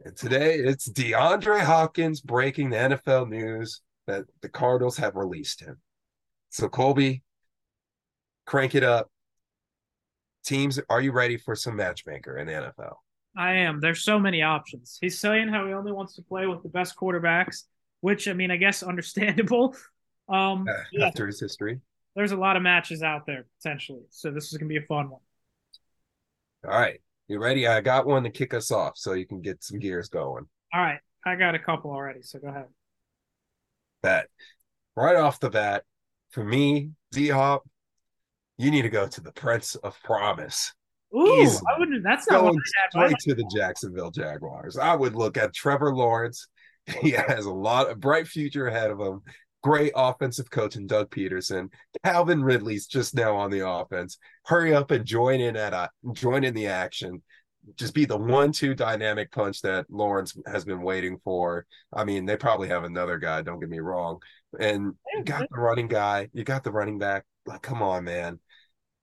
[0.03, 5.77] And today it's DeAndre Hopkins breaking the NFL news that the Cardinals have released him.
[6.49, 7.23] So Colby,
[8.45, 9.11] crank it up.
[10.45, 12.95] Teams, are you ready for some matchmaker in the NFL?
[13.37, 13.79] I am.
[13.79, 14.97] There's so many options.
[14.99, 17.63] He's saying how he only wants to play with the best quarterbacks,
[18.01, 19.75] which I mean, I guess understandable.
[20.27, 21.79] Um, yeah, After his history.
[22.15, 25.09] there's a lot of matches out there potentially, so this is gonna be a fun
[25.09, 25.21] one.
[26.65, 26.99] All right.
[27.29, 27.67] You ready?
[27.67, 30.45] I got one to kick us off so you can get some gears going.
[30.73, 32.67] All right, I got a couple already, so go ahead.
[34.01, 34.27] That
[34.95, 35.83] right off the bat,
[36.31, 37.67] for me, D Hop,
[38.57, 40.73] you need to go to the Prince of Promise.
[41.15, 41.59] Ooh, Easy.
[41.73, 42.03] I wouldn't.
[42.03, 43.03] That's not what Going I'd have.
[43.03, 44.77] I straight to the Jacksonville Jaguars.
[44.77, 46.47] I would look at Trevor Lawrence.
[47.01, 49.21] He has a lot of bright future ahead of him.
[49.61, 51.69] Great offensive coach in Doug Pederson.
[52.05, 54.17] Calvin Ridley's just now on the offense.
[54.45, 57.23] Hurry up and join in at a join in the action.
[57.75, 61.65] Just be the one-two dynamic punch that Lawrence has been waiting for.
[61.91, 63.41] I mean, they probably have another guy.
[63.41, 64.21] Don't get me wrong.
[64.57, 66.29] And you got the running guy.
[66.31, 67.25] You got the running back.
[67.45, 68.39] Like, come on, man.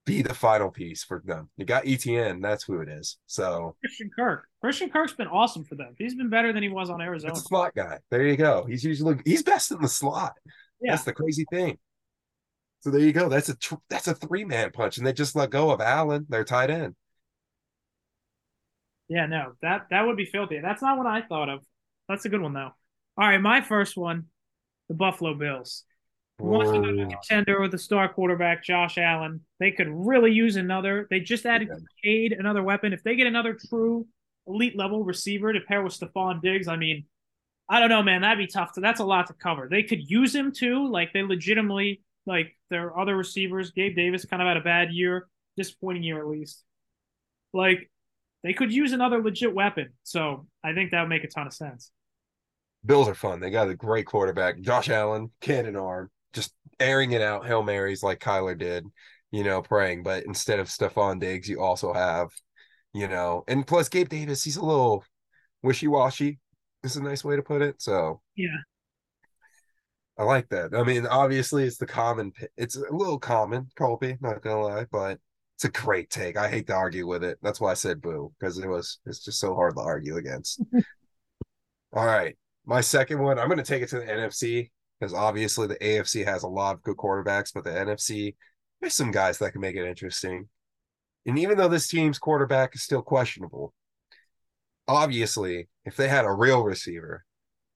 [0.07, 1.49] Be the final piece for them.
[1.57, 2.43] You got ETN.
[2.43, 3.17] That's who it is.
[3.27, 4.47] So Christian Kirk.
[4.61, 5.95] Christian Kirk's been awesome for them.
[5.99, 7.33] He's been better than he was on Arizona.
[7.33, 7.99] It's a slot guy.
[8.11, 8.67] There you go.
[8.69, 10.35] He's usually he's best in the slot.
[10.81, 10.93] Yeah.
[10.93, 11.79] That's the crazy thing.
[12.81, 13.31] So there you go.
[13.31, 16.27] That's a tr- that's a three man punch, and they just let go of Allen,
[16.29, 16.95] their tight end.
[19.09, 20.61] Yeah, no, that that would be filthy.
[20.61, 21.61] That's not what I thought of.
[22.11, 22.73] That's a good one though.
[23.17, 24.27] All right, my first one,
[24.89, 25.85] the Buffalo Bills.
[26.39, 29.41] Who wants to go to a contender with the star quarterback Josh Allen?
[29.61, 31.07] They could really use another.
[31.11, 31.79] They just added Yeah.
[32.03, 32.93] Cade, another weapon.
[32.93, 34.07] If they get another true
[34.47, 37.05] elite level receiver to pair with Stefon Diggs, I mean,
[37.69, 38.23] I don't know, man.
[38.23, 38.73] That'd be tough.
[38.75, 39.69] To, that's a lot to cover.
[39.71, 40.89] They could use him too.
[40.89, 43.71] Like they legitimately, like their other receivers.
[43.71, 46.63] Gabe Davis kind of had a bad year, disappointing year at least.
[47.53, 47.91] Like
[48.43, 49.91] they could use another legit weapon.
[50.03, 51.91] So I think that would make a ton of sense.
[52.85, 53.41] Bills are fun.
[53.41, 58.03] They got a great quarterback, Josh Allen, cannon arm, just airing it out, hail marys
[58.03, 58.87] like Kyler did,
[59.31, 60.03] you know, praying.
[60.03, 62.29] But instead of Stefon Diggs, you also have,
[62.93, 65.05] you know, and plus Gabe Davis, he's a little
[65.63, 66.39] wishy washy.
[66.83, 67.81] Is a nice way to put it.
[67.81, 68.59] So Yeah.
[70.17, 70.75] I like that.
[70.75, 72.33] I mean, obviously, it's the common.
[72.57, 74.17] It's a little common, Colby.
[74.21, 75.19] Not gonna lie, but
[75.57, 76.37] it's a great take.
[76.37, 77.39] I hate to argue with it.
[77.43, 79.01] That's why I said boo because it was.
[79.07, 80.61] It's just so hard to argue against.
[81.93, 83.39] All right, my second one.
[83.39, 86.83] I'm gonna take it to the NFC because obviously the AFC has a lot of
[86.83, 88.35] good quarterbacks, but the NFC
[88.85, 90.47] there's some guys that can make it interesting.
[91.25, 93.73] And even though this team's quarterback is still questionable,
[94.87, 97.25] obviously, if they had a real receiver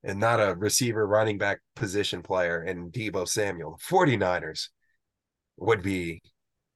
[0.05, 4.69] and not a receiver running back position player in Deebo Samuel, the 49ers
[5.57, 6.21] would be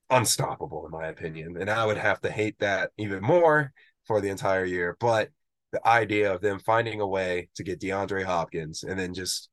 [0.09, 1.57] unstoppable, in my opinion.
[1.61, 3.72] And I would have to hate that even more
[4.07, 4.97] for the entire year.
[4.99, 5.28] But
[5.72, 9.51] the idea of them finding a way to get DeAndre Hopkins and then just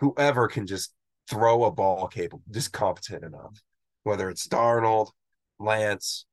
[0.00, 0.92] whoever can just
[1.28, 3.62] throw a ball capable, just competent enough,
[4.02, 5.10] whether it's Darnold,
[5.58, 6.26] Lance,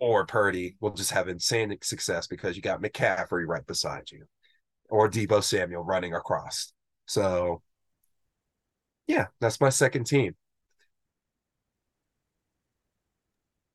[0.00, 4.24] or Purdy, will just have insane success because you got McCaffrey right beside you
[4.90, 6.72] or Deebo Samuel running across.
[7.06, 7.62] So,
[9.06, 10.34] yeah, that's my second team.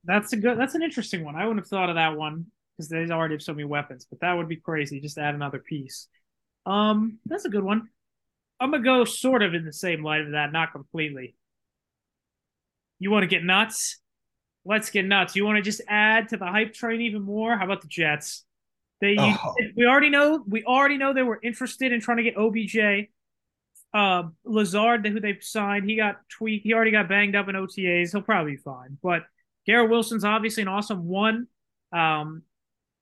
[0.05, 0.59] That's a good.
[0.59, 1.35] That's an interesting one.
[1.35, 4.05] I wouldn't have thought of that one because they already have so many weapons.
[4.09, 4.99] But that would be crazy.
[4.99, 6.07] Just add another piece.
[6.65, 7.89] Um, that's a good one.
[8.59, 11.35] I'm gonna go sort of in the same light of that, not completely.
[12.99, 13.99] You want to get nuts?
[14.65, 15.35] Let's get nuts.
[15.35, 17.57] You want to just add to the hype train even more?
[17.57, 18.45] How about the Jets?
[19.01, 19.55] They Oh.
[19.75, 23.09] we already know we already know they were interested in trying to get OBJ.
[23.93, 26.63] Uh, Lazard, who they signed, he got tweaked.
[26.63, 28.11] He already got banged up in OTAs.
[28.11, 28.97] He'll probably be fine.
[29.03, 29.23] But
[29.67, 31.47] Garrett Wilson's obviously an awesome one.
[31.91, 32.43] Um,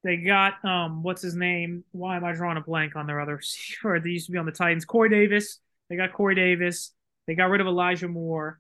[0.04, 1.84] they got um, what's his name?
[1.92, 4.00] Why am I drawing a blank on their other receiver?
[4.00, 4.86] They used to be on the Titans.
[4.86, 5.60] Corey Davis.
[5.90, 6.94] They got Corey Davis.
[7.28, 8.60] They got rid of Elijah Moore.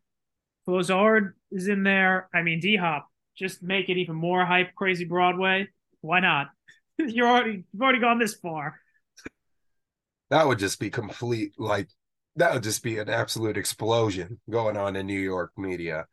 [0.68, 2.30] Lazard is in there.
[2.34, 3.08] I mean, D Hop.
[3.38, 5.68] Just make it even more hype, crazy Broadway.
[6.02, 6.48] Why not?
[7.00, 8.80] You're already you've already gone this far.
[10.30, 11.89] That would just be complete like
[12.36, 16.06] that would just be an absolute explosion going on in New York media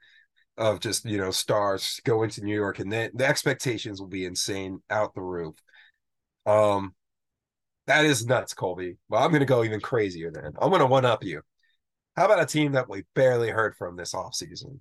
[0.58, 4.26] of just, you know, stars going to New York and then the expectations will be
[4.26, 5.54] insane out the roof.
[6.46, 6.94] Um
[7.86, 8.98] that is nuts, Colby.
[9.08, 10.52] Well, I'm gonna go even crazier then.
[10.60, 11.42] I'm gonna one up you.
[12.16, 14.80] How about a team that we barely heard from this offseason?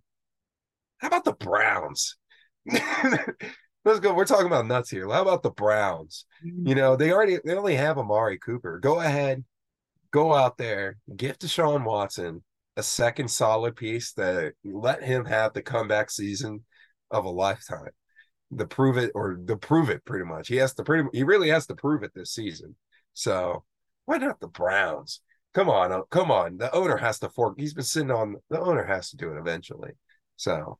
[0.98, 2.18] How about the Browns?
[2.66, 4.14] Let's go.
[4.14, 5.08] We're talking about nuts here.
[5.08, 6.26] How about the Browns?
[6.44, 8.80] You know, they already they only have Amari Cooper.
[8.80, 9.46] Go ahead,
[10.12, 12.44] go out there, give Deshaun Watson
[12.78, 16.64] a second solid piece that let him have the comeback season
[17.12, 17.90] of a lifetime.
[18.52, 20.48] The prove it or the prove it pretty much.
[20.48, 22.76] He has to pretty he really has to prove it this season.
[23.14, 23.66] So
[24.06, 25.22] why not the Browns?
[25.54, 26.58] Come on, uh, come on.
[26.58, 27.56] The owner has to fork.
[27.58, 29.92] He's been sitting on the owner has to do it eventually.
[30.38, 30.80] So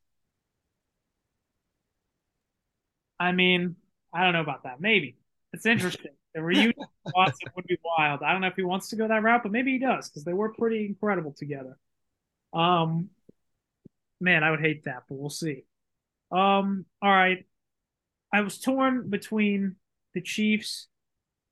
[3.20, 3.76] I mean,
[4.14, 4.80] I don't know about that.
[4.80, 5.18] Maybe
[5.54, 6.12] it's interesting.
[6.36, 6.76] The reunion
[7.16, 8.22] Watson would be wild.
[8.22, 10.24] I don't know if he wants to go that route, but maybe he does because
[10.24, 11.80] they were pretty incredible together.
[12.54, 13.10] Um,
[14.20, 15.64] man, I would hate that, but we'll see.
[16.32, 17.46] Um, all right.
[18.34, 19.76] I was torn between
[20.14, 20.88] the Chiefs,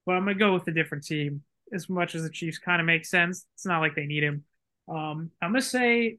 [0.06, 1.44] but I'm gonna go with a different team.
[1.74, 4.44] As much as the Chiefs kind of make sense, it's not like they need him.
[4.88, 6.18] Um, I'm gonna say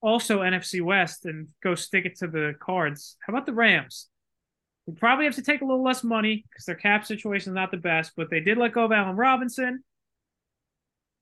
[0.00, 3.16] also NFC West and go stick it to the cards.
[3.24, 4.08] How about the Rams?
[4.86, 7.70] We probably have to take a little less money because their cap situation is not
[7.70, 9.84] the best, but they did let go of Allen Robinson.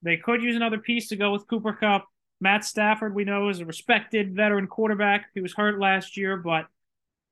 [0.02, 2.06] They could use another piece to go with Cooper Kupp.
[2.40, 5.26] Matt Stafford, we know, is a respected veteran quarterback.
[5.34, 6.66] He was hurt last year, but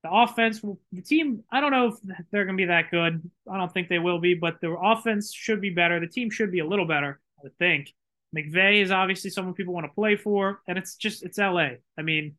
[0.02, 0.60] the offense,
[0.92, 1.94] the team, I don't know if
[2.30, 3.28] they're going to be that good.
[3.50, 5.98] I don't think they will be, but the offense should be better.
[5.98, 7.92] The team should be a little better, I would think.
[8.36, 11.70] McVay is obviously someone people want to play for, and it's just, it's LA.
[11.98, 12.36] I mean,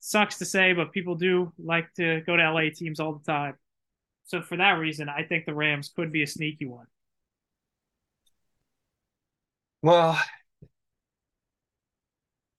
[0.00, 3.54] sucks to say, but people do like to go to LA teams all the time.
[4.24, 6.86] So for that reason, I think the Rams could be a sneaky one.
[9.80, 10.20] Well,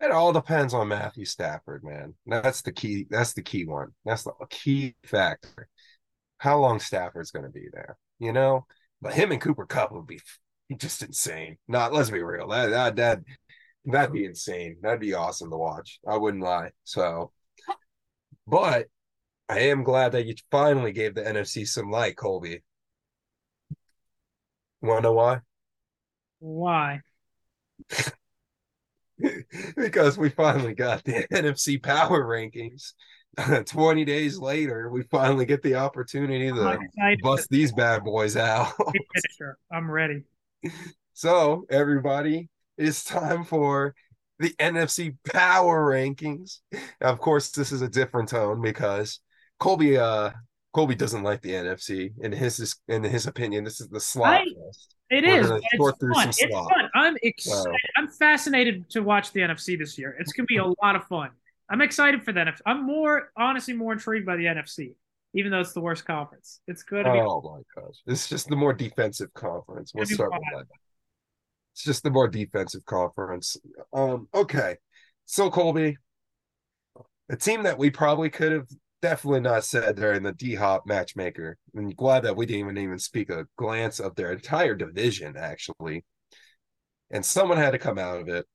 [0.04, 2.14] it all depends on Matthew Stafford, man.
[2.26, 3.08] That's the key.
[3.10, 3.90] That's the key one.
[4.04, 5.70] That's the key factor.
[6.38, 8.66] How long Stafford's going to be there, you know?
[9.02, 10.20] But him and Cooper Kupp would be
[10.78, 11.58] just insane.
[11.68, 12.50] Not, let's be real.
[12.50, 13.20] That that that
[13.86, 14.78] that'd be insane.
[14.82, 16.00] That'd be awesome to watch.
[16.08, 16.72] I wouldn't lie.
[16.84, 17.32] So,
[18.46, 18.88] but
[19.48, 22.62] I am glad that you finally gave the NFC some light, Colby.
[24.82, 25.40] Want to know why?
[26.40, 27.02] Why?
[29.76, 32.94] because we finally got the NFC power rankings.
[33.66, 36.80] 20 days later, we finally get the opportunity to
[37.24, 38.72] bust these bad boys out.
[39.72, 40.24] I'm ready.
[41.14, 43.96] So, everybody, it's time for
[44.38, 46.60] the NFC power rankings.
[46.72, 49.20] Now, of course, this is a different tone because
[49.60, 50.32] Colby uh
[50.74, 52.12] Colby doesn't like the NFC.
[52.22, 54.46] In his in his opinion, this is the slot I.
[55.10, 55.50] It is.
[55.50, 56.30] It's fun.
[56.30, 56.90] It's fun.
[56.96, 57.64] I'm excited.
[57.64, 60.16] So- I'm fascinated to watch the NFC this year.
[60.20, 61.30] It's gonna be a lot of fun.
[61.70, 62.60] I'm excited for that.
[62.66, 64.96] I'm more honestly more intrigued by the NFC,
[65.34, 66.60] even though it's the worst conference.
[66.68, 67.04] It's good.
[67.04, 67.96] to be Oh my gosh.
[68.08, 69.92] It's just the more defensive conference.
[69.94, 70.66] We'll start with that.
[71.74, 73.58] It's just the more defensive conference.
[73.94, 74.78] Um, okay.
[75.26, 75.98] So Colby,
[77.30, 78.68] a team that we probably could have
[79.04, 81.58] definitely not said during the D Hop matchmaker.
[81.76, 86.06] And glad that we didn't even even speak a glance of their entire division, actually.
[87.12, 88.46] And someone had to come out of it.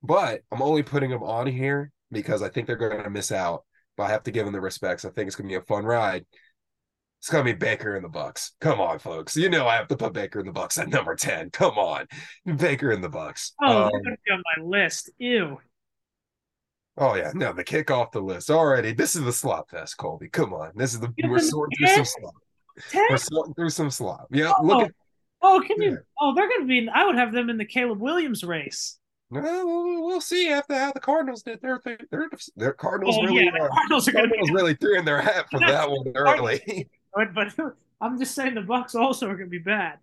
[0.00, 3.64] But I'm only putting them on here because I think they're going to miss out.
[3.96, 5.04] But I have to give them the respects.
[5.04, 6.24] I think it's going to be a fun ride.
[7.18, 8.56] It's gonna be Baker in the Bucks.
[8.60, 9.36] Come on, folks.
[9.36, 11.50] You know I have to put Baker in the Bucks at number 10.
[11.50, 12.08] Come on.
[12.56, 13.52] Baker in the Bucks.
[13.62, 15.08] Oh, Um, be on my list.
[15.18, 15.58] Ew.
[17.02, 18.92] Oh yeah, no, the kick off the list already.
[18.92, 20.28] This is the slop fest, Colby.
[20.28, 20.72] Come on.
[20.74, 22.04] This is the we're sorting through some 10?
[22.06, 22.34] slop.
[22.90, 23.06] Ten?
[23.10, 24.28] We're sorting through some slop.
[24.30, 24.92] Yeah, look at
[25.44, 25.88] Oh, can Yeah.
[25.90, 25.98] you?
[26.20, 26.88] Oh, they're gonna be.
[26.88, 28.98] I would have them in the Caleb Williams race.
[29.30, 31.96] well, we'll we'll see after how the Cardinals did their thing.
[32.10, 35.04] Their, their Cardinals Oh really yeah, the uh, Cardinals are Cardinals be really threw in
[35.04, 36.88] their hat for that one early.
[37.34, 37.48] but
[38.00, 39.98] I'm just saying the Bucks also are gonna be bad.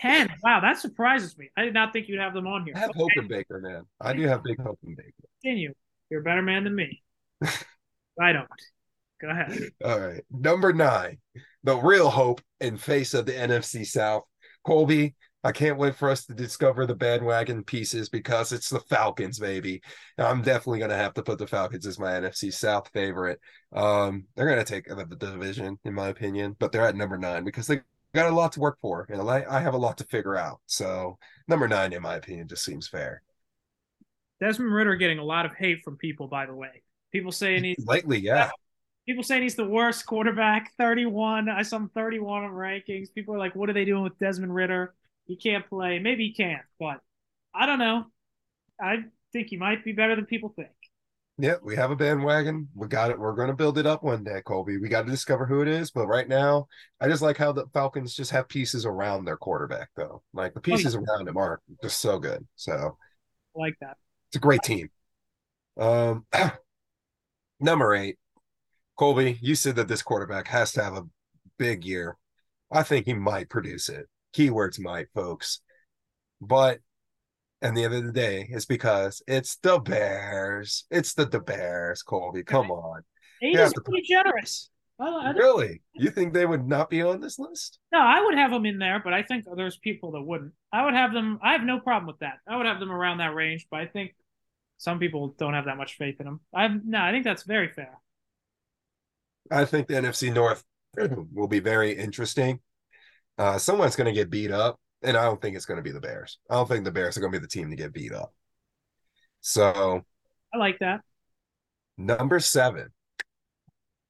[0.00, 0.28] Ten.
[0.42, 1.50] Wow, that surprises me.
[1.56, 2.72] I did not think you'd have them on here.
[2.76, 3.84] I have Okay, hope in Baker, man.
[4.00, 5.12] I do have big hope in Baker.
[5.42, 5.74] continue.
[6.10, 7.02] You're a better man than me.
[7.42, 8.48] I don't.
[9.20, 9.70] Go ahead.
[9.84, 10.24] All right.
[10.30, 11.18] Number nine,
[11.64, 14.24] the real hope and face of the NFC South.
[14.64, 19.38] Colby, I can't wait for us to discover the bandwagon pieces because it's the Falcons,
[19.38, 19.82] baby.
[20.18, 23.40] I'm definitely going to have to put the Falcons as my NFC South favorite.
[23.72, 27.18] Um, they're going to take the, the division, in my opinion, but they're at number
[27.18, 27.80] nine because they
[28.14, 30.60] got a lot to work for, and I have a lot to figure out.
[30.66, 33.22] So number nine, in my opinion, just seems fair.
[34.40, 36.82] Desmond Ridder getting a lot of hate from people, by the way.
[37.12, 38.50] People saying he's lately, yeah.
[39.06, 41.48] People saying he's the worst quarterback, 31.
[41.48, 43.12] I saw him 31 on rankings.
[43.14, 44.94] People are like, what are they doing with Desmond Ridder?
[45.24, 45.98] He can't play.
[45.98, 47.00] Maybe he can't, but
[47.54, 48.06] I don't know.
[48.80, 50.68] I think he might be better than people think.
[51.40, 52.68] Yeah, we have a bandwagon.
[52.74, 53.18] We got it.
[53.18, 54.76] We're going to build it up one day, Colby.
[54.78, 55.92] We got to discover who it is.
[55.92, 56.66] But right now,
[57.00, 60.22] I just like how the Falcons just have pieces around their quarterback, though.
[60.34, 61.14] Like the pieces oh, yeah.
[61.14, 62.44] around him are just so good.
[62.56, 62.96] So,
[63.56, 63.96] I like that.
[64.28, 64.90] It's a great team.
[65.78, 66.26] Um,
[67.60, 68.16] number eight,
[68.98, 71.06] Colby, you said that this quarterback has to have a
[71.58, 72.16] big year.
[72.70, 74.06] I think he might produce it.
[74.34, 75.60] Keywords might, folks.
[76.40, 76.80] But
[77.60, 80.84] and the end of the day, it's because it's the Bears.
[80.90, 82.44] It's the, the Bears, Colby.
[82.44, 83.02] Come on.
[83.42, 84.70] Eight is pretty generous.
[84.98, 85.80] Well, really?
[85.94, 87.78] You think they would not be on this list?
[87.92, 90.52] No, I would have them in there, but I think there's people that wouldn't.
[90.72, 91.38] I would have them.
[91.40, 92.38] I have no problem with that.
[92.48, 94.14] I would have them around that range, but I think
[94.76, 96.40] some people don't have that much faith in them.
[96.52, 97.96] I no, I think that's very fair.
[99.50, 100.64] I think the NFC North
[101.32, 102.60] will be very interesting.
[103.38, 105.92] Uh, someone's going to get beat up, and I don't think it's going to be
[105.92, 106.38] the Bears.
[106.50, 108.34] I don't think the Bears are going to be the team to get beat up.
[109.40, 110.02] So,
[110.52, 111.02] I like that.
[111.96, 112.90] Number seven,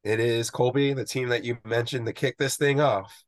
[0.04, 3.22] it is Colby, the team that you mentioned to kick this thing off.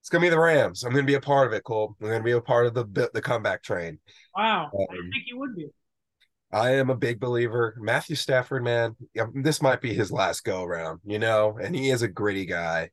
[0.00, 0.84] It's going to be the Rams.
[0.84, 1.96] I'm going to be a part of it, Cole.
[2.00, 3.98] I'm going to be a part of the the comeback train.
[4.36, 5.68] Wow, um, I think you would be.
[6.52, 7.74] I am a big believer.
[7.80, 8.94] Matthew Stafford, man,
[9.34, 12.90] this might be his last go around, you know, and he is a gritty guy.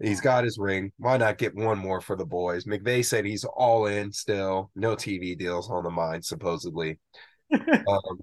[0.00, 0.92] He's got his ring.
[0.96, 2.66] Why not get one more for the boys?
[2.66, 4.70] McVay said he's all in still.
[4.76, 6.98] No TV deals on the mind, supposedly.
[7.52, 8.20] um,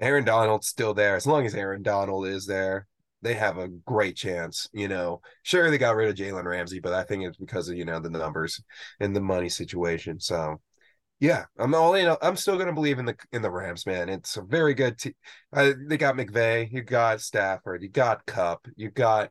[0.00, 1.16] Aaron Donald's still there.
[1.16, 2.86] As long as Aaron Donald is there,
[3.22, 4.68] they have a great chance.
[4.72, 7.76] You know, sure they got rid of Jalen Ramsey, but I think it's because of
[7.76, 8.62] you know the numbers
[9.00, 10.20] and the money situation.
[10.20, 10.60] So
[11.18, 12.14] yeah, I'm all in.
[12.20, 14.08] I'm still going to believe in the in the Rams, man.
[14.08, 15.14] It's a very good team.
[15.52, 19.30] Uh, they got McVay, you got Stafford, you got Kupp, you got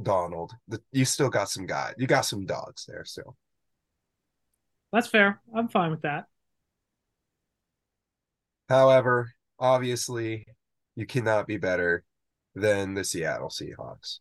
[0.00, 0.52] Donald.
[0.68, 1.94] The, you still got some guys.
[1.98, 3.36] You got some dogs there still.
[4.92, 5.40] That's fair.
[5.56, 6.26] I'm fine with that.
[8.68, 10.46] However, obviously,
[10.96, 12.04] you cannot be better
[12.54, 14.18] than the Seattle Seahawks.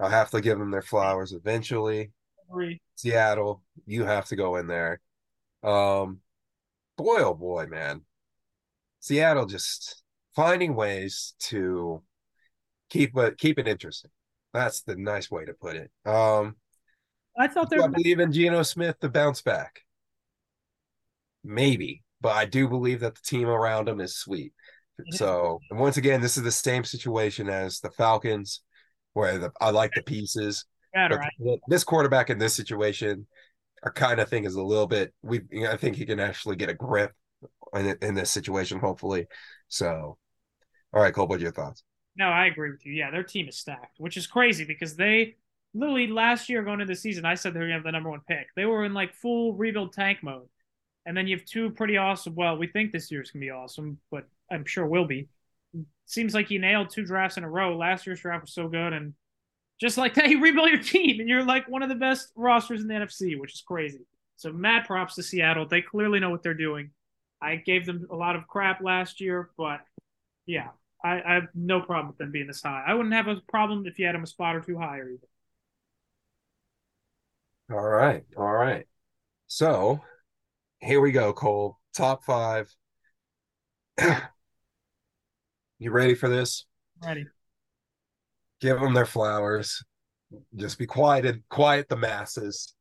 [0.00, 2.12] I'll have to give them their flowers eventually.
[2.94, 5.00] Seattle, you have to go in there
[5.62, 6.20] um,
[6.96, 8.02] boy, oh boy, man,
[9.00, 10.02] Seattle just
[10.34, 12.02] finding ways to
[12.90, 14.10] keep it keep it interesting.
[14.52, 15.90] That's the nice way to put it.
[16.06, 16.56] Um,
[17.36, 17.78] I thought they.
[17.78, 19.80] I believe in Geno Smith to bounce back.
[21.44, 24.52] Maybe, but I do believe that the team around him is sweet.
[25.10, 28.62] So, and once again, this is the same situation as the Falcons,
[29.12, 30.64] where the, I like the pieces.
[30.94, 31.60] Yeah, right.
[31.68, 33.26] This quarterback in this situation
[33.84, 35.12] I kind of think is a little bit.
[35.22, 37.12] We I think he can actually get a grip
[37.74, 39.26] in in this situation, hopefully.
[39.68, 40.18] So,
[40.92, 41.84] all right, Cole, what's your thoughts?
[42.16, 42.92] No, I agree with you.
[42.92, 45.36] Yeah, their team is stacked, which is crazy because they
[45.74, 48.10] literally last year going into the season, I said they were gonna have the number
[48.10, 48.48] one pick.
[48.56, 50.48] They were in like full rebuild tank mode,
[51.06, 52.34] and then you have two pretty awesome.
[52.34, 55.28] Well, we think this year's gonna be awesome, but I'm sure will be.
[56.06, 57.76] Seems like you nailed two drafts in a row.
[57.76, 59.14] Last year's draft was so good, and
[59.80, 62.80] just like that, you rebuild your team and you're like one of the best rosters
[62.80, 64.06] in the NFC, which is crazy.
[64.36, 65.66] So mad props to Seattle.
[65.66, 66.90] They clearly know what they're doing.
[67.40, 69.80] I gave them a lot of crap last year, but
[70.46, 70.68] yeah,
[71.04, 72.84] I, I have no problem with them being this high.
[72.86, 75.28] I wouldn't have a problem if you had them a spot or two higher either.
[77.70, 78.24] All right.
[78.36, 78.86] All right.
[79.46, 80.00] So
[80.80, 81.78] here we go, Cole.
[81.94, 82.74] Top five.
[85.78, 86.66] you ready for this?
[87.02, 87.26] Ready
[88.60, 89.82] give them their flowers.
[90.56, 92.74] Just be quiet, quiet the masses.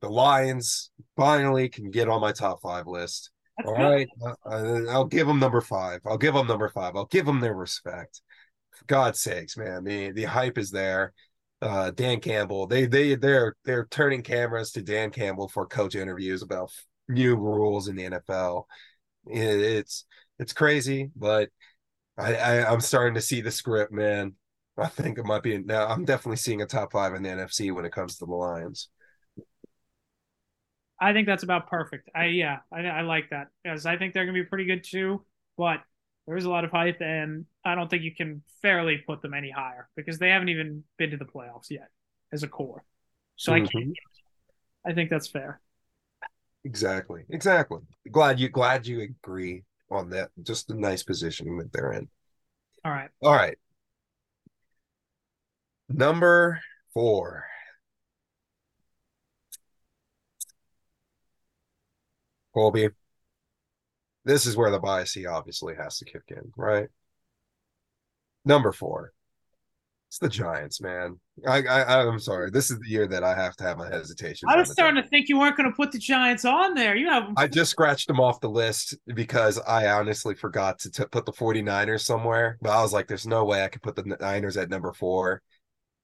[0.00, 3.30] The Lions finally can get on my top five list.
[3.56, 6.00] That's All right, uh, I'll give them number five.
[6.06, 6.96] I'll give them number five.
[6.96, 8.20] I'll give them their respect.
[8.72, 11.12] For God's sakes, man, the the hype is there.
[11.60, 16.42] Uh, Dan Campbell, they they they're they're turning cameras to Dan Campbell for coach interviews
[16.42, 16.72] about
[17.08, 18.64] new rules in the NFL.
[19.26, 20.06] It's
[20.40, 21.50] it's crazy, but
[22.18, 24.34] I, I I'm starting to see the script, man.
[24.76, 25.86] I think it might be now.
[25.86, 28.88] I'm definitely seeing a top five in the NFC when it comes to the Lions.
[31.00, 32.08] I think that's about perfect.
[32.14, 35.24] I yeah, I, I like that because I think they're gonna be pretty good too.
[35.58, 35.80] But
[36.26, 39.34] There is a lot of hype, and I don't think you can fairly put them
[39.34, 41.88] any higher because they haven't even been to the playoffs yet
[42.32, 42.84] as a core.
[43.36, 43.64] So mm-hmm.
[43.64, 43.94] I can't.
[44.86, 45.60] I think that's fair.
[46.64, 47.24] Exactly.
[47.30, 47.80] Exactly.
[48.10, 50.30] Glad you glad you agree on that.
[50.42, 52.08] Just a nice positioning that they're in.
[52.84, 53.10] All right.
[53.22, 53.58] All right.
[55.88, 56.60] Number
[56.94, 57.44] four.
[62.54, 62.88] Colby.
[64.24, 66.88] This is where the bias he obviously has to kick in, right?
[68.44, 69.12] Number four.
[70.12, 71.18] It's the Giants, man.
[71.48, 72.50] I, I I'm sorry.
[72.50, 74.46] This is the year that I have to have my hesitation.
[74.46, 76.94] I was starting to think you weren't going to put the Giants on there.
[76.94, 77.30] You have.
[77.38, 81.32] I just scratched them off the list because I honestly forgot to t- put the
[81.32, 82.58] 49ers somewhere.
[82.60, 85.40] But I was like, "There's no way I could put the Niners at number four.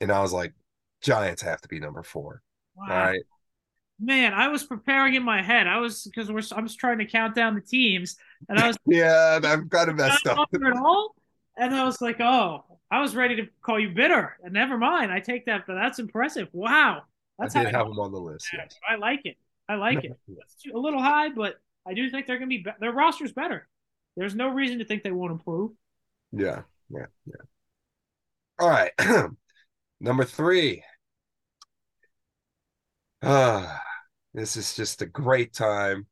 [0.00, 0.54] and I was like,
[1.02, 2.40] "Giants have to be number four.
[2.76, 2.84] Wow.
[2.84, 3.20] All right.
[4.00, 5.66] Man, I was preparing in my head.
[5.66, 8.16] I was because we're I was trying to count down the teams,
[8.48, 10.48] and I was yeah, I'm kind of messed up.
[10.54, 11.14] At all,
[11.59, 14.36] and I was like, oh, I was ready to call you bitter.
[14.43, 15.12] And never mind.
[15.12, 16.49] I take that, but that's impressive.
[16.53, 17.03] Wow.
[17.39, 18.49] That's I did have them on the list.
[18.53, 18.74] Yes.
[18.89, 19.36] I like it.
[19.68, 20.18] I like it.
[20.28, 23.32] It's a little high, but I do think they're going to be, be- their roster's
[23.32, 23.68] better.
[24.16, 25.72] There's no reason to think they won't improve.
[26.32, 26.62] Yeah.
[26.91, 27.07] Yeah.
[27.26, 27.43] Yeah.
[28.59, 28.93] All right.
[30.01, 30.82] Number three.
[33.22, 33.80] Ah,
[34.34, 36.07] this is just a great time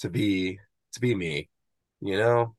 [0.00, 0.58] to be
[0.92, 1.48] to be me.
[2.00, 2.56] You know,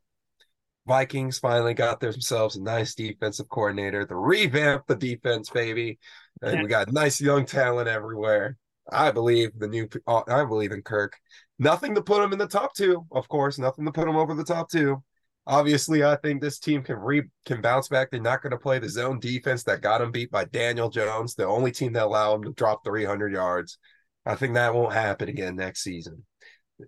[0.88, 5.99] Vikings finally got themselves a nice defensive coordinator to revamp the defense, baby.
[6.41, 6.61] And yeah.
[6.63, 8.57] we got nice young talent everywhere.
[8.91, 9.88] I believe the new.
[10.07, 11.15] Uh, I believe in Kirk.
[11.59, 13.59] Nothing to put him in the top two, of course.
[13.59, 15.03] Nothing to put him over the top two.
[15.45, 18.09] Obviously, I think this team can re can bounce back.
[18.09, 21.36] They're not going to play the zone defense that got them beat by Daniel Jones,
[21.36, 23.77] the only team that allowed them to drop 300 yards.
[24.25, 26.25] I think that won't happen again next season.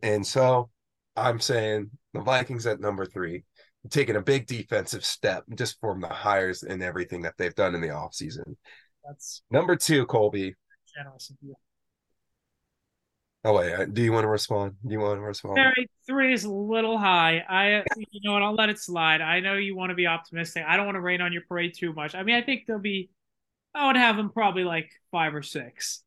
[0.01, 0.69] And so
[1.15, 3.43] I'm saying the Vikings at number three
[3.89, 7.81] taking a big defensive step just from the hires and everything that they've done in
[7.81, 8.55] the offseason.
[9.05, 10.55] That's number two, Colby.
[10.95, 11.55] Generous of you.
[13.45, 14.75] Oh wait, do you want to respond?
[14.85, 15.55] Do you want to respond?
[15.55, 17.43] Very three is a little high.
[17.49, 18.41] I, you know what?
[18.41, 19.19] I'll let it slide.
[19.19, 20.63] I know you want to be optimistic.
[20.65, 22.15] I don't want to rain on your parade too much.
[22.15, 23.09] I mean, I think they'll be.
[23.75, 26.03] I would have them probably like five or six.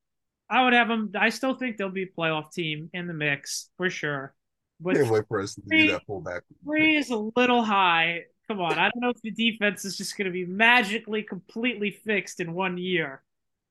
[0.48, 1.10] I would have them.
[1.18, 4.34] I still think they'll be a playoff team in the mix for sure.
[4.80, 6.40] But Can't wait for us to three, do that pullback.
[6.64, 8.24] Three is a little high.
[8.48, 11.90] Come on, I don't know if the defense is just going to be magically completely
[11.90, 13.22] fixed in one year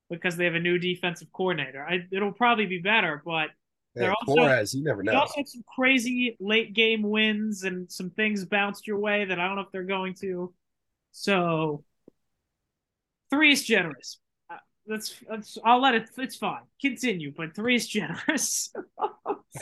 [0.10, 1.86] because they have a new defensive coordinator.
[1.88, 3.50] I, it'll probably be better, but
[3.96, 5.14] they're yeah, also Flores, you never know.
[5.14, 9.40] They also had some crazy late game wins and some things bounced your way that
[9.40, 10.54] I don't know if they're going to.
[11.14, 11.86] So
[13.30, 14.20] three is generous.
[14.88, 16.10] That's, that's I'll let it.
[16.18, 16.62] It's fine.
[16.80, 18.74] Continue, but three is generous.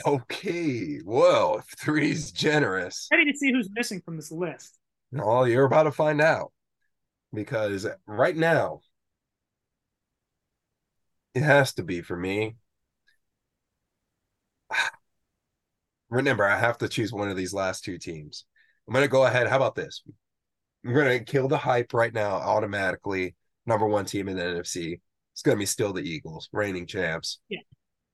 [0.06, 3.08] Okay, whoa, is generous.
[3.12, 4.78] Ready to see who's missing from this list.
[5.16, 6.52] Oh, you're about to find out
[7.32, 8.80] because right now
[11.34, 12.56] it has to be for me.
[16.10, 18.44] Remember, I have to choose one of these last two teams.
[18.86, 19.48] I'm going to go ahead.
[19.48, 20.02] How about this?
[20.84, 23.34] I'm going to kill the hype right now automatically.
[23.66, 25.00] Number one team in the NFC.
[25.34, 27.40] It's going to be still the Eagles, reigning champs.
[27.48, 27.58] Yeah.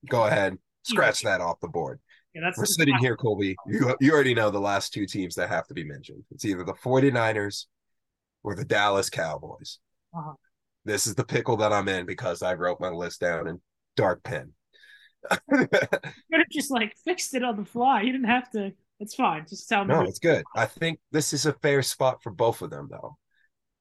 [0.09, 0.57] Go ahead.
[0.83, 2.01] Scratch that off the board.
[2.35, 3.57] Yeah, that's We're sitting here, Colby.
[3.67, 6.23] You, you already know the last two teams that have to be mentioned.
[6.31, 7.67] It's either the 49ers
[8.43, 9.79] or the Dallas Cowboys.
[10.17, 10.33] Uh-huh.
[10.85, 13.61] This is the pickle that I'm in because I wrote my list down in
[13.97, 14.53] dark pen.
[15.31, 18.01] you could have just like fixed it on the fly.
[18.01, 18.73] You didn't have to.
[18.99, 19.45] It's fine.
[19.49, 19.95] Just tell me.
[19.95, 20.45] No, it's good.
[20.55, 23.19] I think this is a fair spot for both of them, though,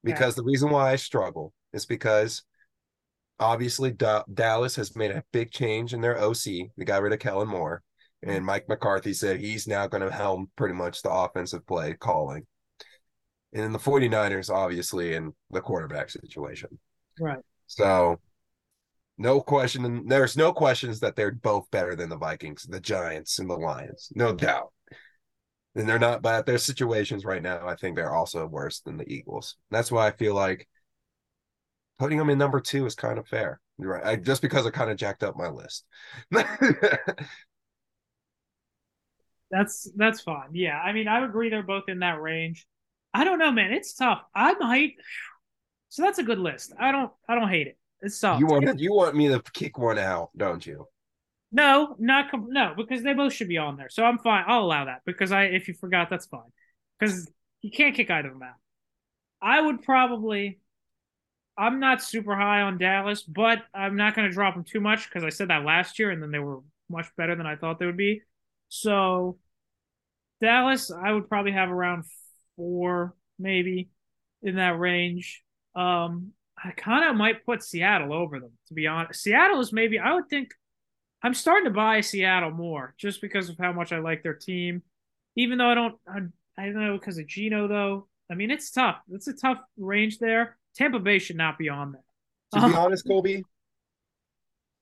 [0.04, 0.42] because yeah.
[0.42, 2.42] the reason why I struggle is because
[3.40, 6.44] obviously da- Dallas has made a big change in their OC.
[6.76, 7.82] They got rid of Kellen Moore,
[8.22, 8.44] and mm-hmm.
[8.44, 12.46] Mike McCarthy said he's now going to helm pretty much the offensive play calling.
[13.52, 16.78] And then the 49ers, obviously, in the quarterback situation.
[17.18, 17.40] Right.
[17.66, 18.20] So,
[19.18, 20.06] no question.
[20.06, 24.12] There's no questions that they're both better than the Vikings, the Giants, and the Lions.
[24.14, 24.72] No doubt.
[25.74, 29.12] And they're not, but their situations right now, I think they're also worse than the
[29.12, 29.56] Eagles.
[29.70, 30.68] That's why I feel like
[32.00, 33.60] putting them in number two is kind of fair.
[33.78, 34.04] You're right.
[34.04, 35.84] I, just because I kind of jacked up my list.
[39.50, 40.48] that's that's fine.
[40.52, 42.66] Yeah, I mean, I agree they're both in that range.
[43.12, 43.72] I don't know, man.
[43.72, 44.22] It's tough.
[44.34, 44.94] I might.
[45.92, 46.72] So that's a good list.
[46.78, 47.10] I don't.
[47.28, 47.76] I don't hate it.
[48.00, 48.38] It's tough.
[48.38, 50.86] You want you want me to kick one out, don't you?
[51.50, 53.88] No, not com- no, because they both should be on there.
[53.88, 54.44] So I'm fine.
[54.46, 56.52] I'll allow that because I, if you forgot, that's fine.
[57.00, 57.28] Because
[57.60, 58.54] you can't kick either of them out.
[59.42, 60.60] I would probably
[61.60, 65.04] I'm not super high on Dallas, but I'm not going to drop them too much
[65.04, 67.78] because I said that last year, and then they were much better than I thought
[67.78, 68.22] they would be.
[68.70, 69.38] So
[70.40, 72.04] Dallas, I would probably have around
[72.56, 73.90] four, maybe
[74.42, 75.42] in that range.
[75.74, 76.32] Um,
[76.62, 79.22] I kind of might put Seattle over them, to be honest.
[79.22, 80.52] Seattle is maybe, I would think,
[81.22, 84.82] I'm starting to buy Seattle more just because of how much I like their team.
[85.36, 86.20] Even though I don't, I,
[86.56, 88.08] I don't know because of Geno, though.
[88.30, 88.96] I mean, it's tough.
[89.10, 90.56] It's a tough range there.
[90.76, 92.02] Tampa Bay should not be on there.
[92.60, 93.44] To be honest, Colby,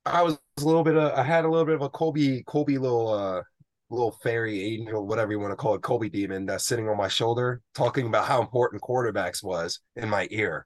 [0.05, 2.77] I was a little bit of, I had a little bit of a Colby, Colby
[2.77, 3.43] little, uh,
[3.89, 7.07] little fairy angel, whatever you want to call it, Colby demon that's sitting on my
[7.07, 10.65] shoulder, talking about how important quarterbacks was in my ear.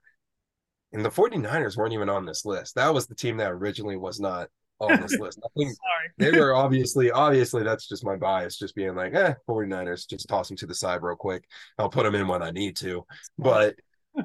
[0.92, 2.74] And the 49ers weren't even on this list.
[2.76, 4.48] That was the team that originally was not
[4.78, 5.40] on this list.
[5.44, 6.32] I think Sorry.
[6.32, 10.48] they were obviously, obviously, that's just my bias, just being like, eh, 49ers, just toss
[10.48, 11.44] them to the side real quick.
[11.78, 13.04] I'll put them in when I need to.
[13.38, 13.76] But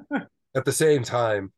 [0.56, 1.52] at the same time,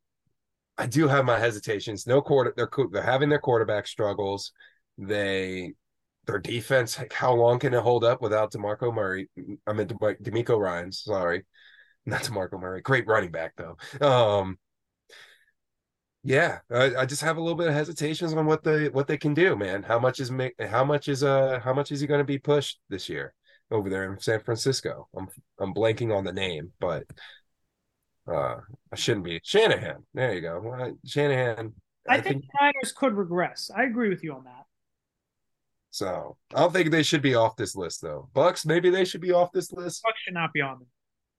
[0.78, 2.08] I do have my hesitations.
[2.08, 4.52] No quarter, they're they're having their quarterback struggles.
[4.98, 5.74] They
[6.28, 9.30] their defense, like how long can it hold up without DeMarco Murray?
[9.68, 11.46] I mean DeMeco Ryans, sorry.
[12.06, 12.82] Not DeMarco Murray.
[12.82, 13.78] Great running back though.
[14.06, 14.58] Um
[16.24, 19.18] yeah, I, I, just have a little bit of hesitations on what they what they
[19.18, 19.82] can do, man.
[19.82, 22.80] How much is how much is uh how much is he going to be pushed
[22.90, 23.34] this year
[23.72, 25.08] over there in San Francisco?
[25.16, 25.28] I'm
[25.60, 27.06] I'm blanking on the name, but
[28.34, 28.58] uh
[28.92, 30.04] I shouldn't be Shanahan.
[30.14, 31.74] There you go, Shanahan.
[32.10, 33.70] I, I think, think Niners could regress.
[33.76, 34.66] I agree with you on that.
[35.92, 38.30] So I don't think they should be off this list, though.
[38.34, 40.02] Bucks, maybe they should be off this list.
[40.04, 40.88] Bucks should not be on them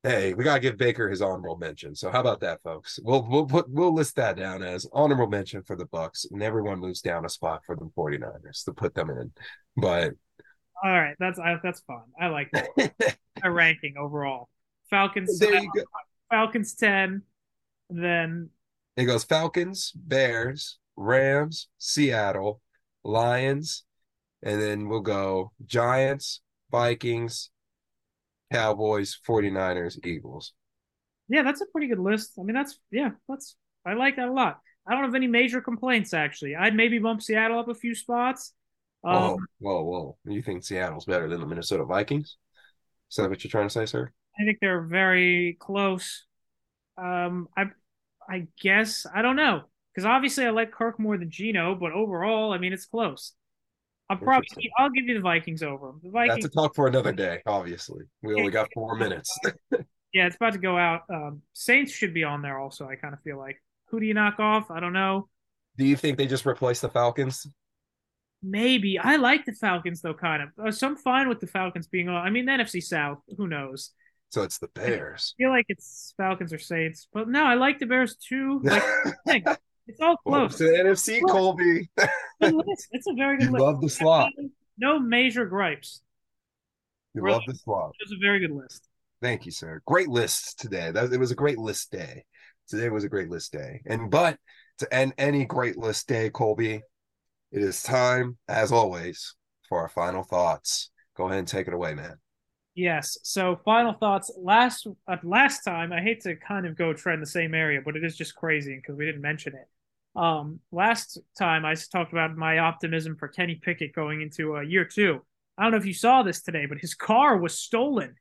[0.03, 1.95] hey, we gotta give Baker his honorable mention.
[1.95, 2.99] So how about that, folks?
[3.03, 6.81] We'll we'll put we'll list that down as honorable mention for the Bucks, and everyone
[6.81, 9.33] moves down a spot for the 49ers to put them in.
[9.77, 10.13] But
[10.83, 12.03] all right, that's that's fun.
[12.21, 13.17] I like that.
[13.43, 14.49] a ranking overall.
[14.91, 15.83] Falcons there you go.
[16.33, 17.23] Falcons 10,
[17.91, 18.49] then
[18.97, 22.63] it goes Falcons, Bears, Rams, Seattle,
[23.05, 23.85] Lions,
[24.43, 27.51] and then we'll go Giants, Vikings,
[28.51, 30.55] Cowboys, 49ers, Eagles.
[31.29, 32.33] Yeah, that's a pretty good list.
[32.41, 33.55] I mean, that's yeah, that's
[33.85, 34.59] I like that a lot.
[34.87, 36.57] I don't have any major complaints actually.
[36.57, 38.55] I'd maybe bump Seattle up a few spots.
[39.05, 40.17] Um, whoa, whoa, whoa!
[40.25, 42.39] You think Seattle's better than the Minnesota Vikings?
[43.11, 44.13] Is that what you're trying to say, sir?
[44.39, 46.25] I think they're very close.
[46.97, 47.67] Um, I,
[48.29, 49.63] I guess I don't know
[49.93, 53.33] because obviously I like Kirk more than Geno, but overall, I mean, it's close.
[54.11, 56.45] I'll probably I'll give you the Vikings over The Vikings.
[56.45, 57.41] That's a talk for another day.
[57.47, 59.39] Obviously, we only got four minutes.
[60.13, 61.03] yeah, it's about to go out.
[61.09, 62.87] Um, Saints should be on there also.
[62.87, 64.71] I kind of feel like who do you knock off?
[64.71, 65.29] I don't know.
[65.79, 67.47] Do you think they just replace the Falcons?
[68.43, 70.49] Maybe I like the Falcons though, kind of.
[70.63, 72.27] Uh, so I'm fine with the Falcons being on.
[72.27, 73.19] I mean, the NFC South.
[73.37, 73.93] Who knows?
[74.33, 75.35] So it's the Bears.
[75.39, 78.63] I feel like it's Falcons or Saints, but no, I like the Bears too.
[79.27, 79.47] Like,
[79.89, 80.59] It's all close.
[80.59, 81.33] the NFC, close.
[81.33, 81.91] Colby.
[82.41, 83.63] it's a very good you list.
[83.63, 84.31] Love the slot.
[84.79, 86.01] No major gripes.
[87.15, 87.35] You really.
[87.35, 87.93] love the slot.
[88.01, 88.89] It's a very good list.
[89.21, 89.83] Thank you, sir.
[89.87, 90.91] Great list today.
[90.93, 92.25] That it was a great list day.
[92.69, 93.83] Today was a great list day.
[93.87, 94.39] And but
[94.79, 96.81] to end any great list day, Colby,
[97.51, 99.35] it is time, as always,
[99.69, 100.91] for our final thoughts.
[101.17, 102.17] Go ahead and take it away, man.
[102.75, 103.19] Yes.
[103.23, 104.31] So final thoughts.
[104.39, 107.97] Last uh, last time, I hate to kind of go tread the same area, but
[107.97, 109.69] it is just crazy because we didn't mention it.
[110.19, 114.85] Um, last time I talked about my optimism for Kenny Pickett going into uh, year
[114.85, 115.23] two.
[115.59, 118.17] I don't know if you saw this today, but his car was stolen.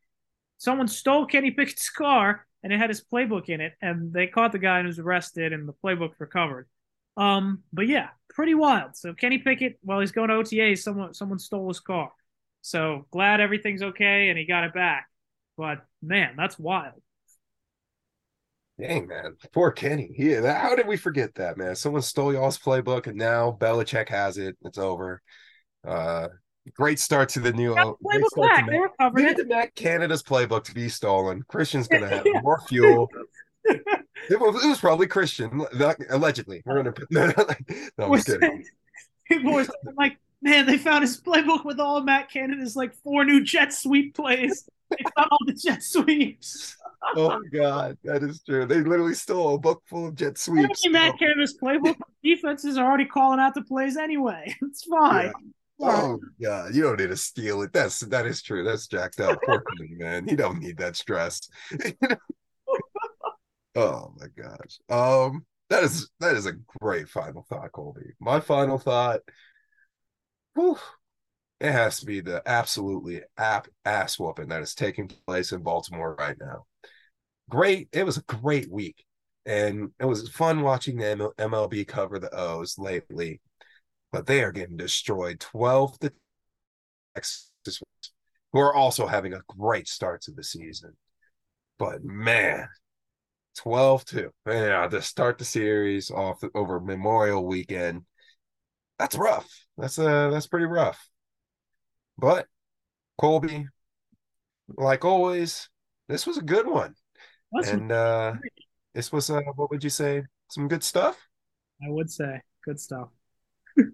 [0.58, 4.52] Someone stole Kenny Pickett's car and it had his playbook in it, and they caught
[4.52, 6.68] the guy and was arrested, and the playbook recovered.
[7.18, 8.95] Um, but yeah, pretty wild.
[8.95, 12.11] So Kenny Pickett, while he's going to OTAs, someone someone stole his car.
[12.62, 15.08] So glad everything's okay and he got it back.
[15.58, 17.02] But man, that's wild.
[18.80, 20.12] Dang man, poor Kenny.
[20.18, 21.76] Yeah, how did we forget that, man?
[21.76, 24.58] Someone stole y'all's playbook, and now Belichick has it.
[24.64, 25.22] It's over.
[25.88, 26.30] Uh,
[26.76, 27.76] great start to the new.
[27.76, 28.68] Playbook back.
[29.16, 29.48] They it.
[29.48, 31.44] Matt Canada's playbook to be stolen.
[31.48, 32.42] Christian's gonna have yeah.
[32.44, 33.08] more fuel.
[33.66, 35.64] it, was, it was probably Christian,
[36.10, 36.64] allegedly.
[36.66, 36.94] We're gonna.
[37.12, 37.46] No, no,
[37.98, 38.66] no I'm kidding.
[39.28, 43.43] People were like, man, they found his playbook with all Matt Canada's like four new
[43.43, 44.68] jet sweep plays.
[44.89, 46.76] They found all the jet sweeps.
[47.15, 48.65] oh God, that is true.
[48.65, 50.88] They literally stole a book full of jet sweeps.
[50.89, 51.18] Matt.
[51.18, 51.95] Canada's playbook.
[52.23, 54.55] Defenses are already calling out the plays anyway.
[54.61, 55.31] It's fine.
[55.80, 56.01] Yeah.
[56.01, 57.73] Oh God, you don't need to steal it.
[57.73, 58.63] That's that is true.
[58.63, 59.39] That's jacked up.
[59.43, 59.63] Poor
[59.97, 60.27] man.
[60.27, 61.49] You don't need that stress.
[63.76, 64.80] oh my gosh.
[64.89, 68.13] Um, that is that is a great final thought, Colby.
[68.19, 69.22] My final thought
[70.56, 70.78] whew,
[71.60, 76.15] it has to be the absolutely app ass whooping that is taking place in Baltimore
[76.18, 76.65] right now.
[77.49, 77.90] Great.
[77.91, 79.06] It was a great week.
[79.45, 83.41] And it was fun watching the MLB cover the O's lately,
[84.11, 86.14] but they are getting destroyed 12 to
[87.15, 87.52] Texas,
[88.53, 90.94] who are also having a great start to the season.
[91.80, 92.68] But man,
[93.57, 94.32] 12 2.
[94.48, 98.03] Yeah, to start the series off over Memorial weekend.
[99.02, 99.49] That's rough.
[99.80, 101.10] That's uh that's pretty rough.
[102.19, 102.45] But
[103.18, 103.65] Colby,
[104.78, 105.69] like always,
[106.07, 106.94] this was a good one.
[107.52, 108.34] That's what and uh
[108.94, 110.22] this was uh what would you say?
[110.52, 111.18] Some good stuff?
[111.84, 113.10] I would say good stuff.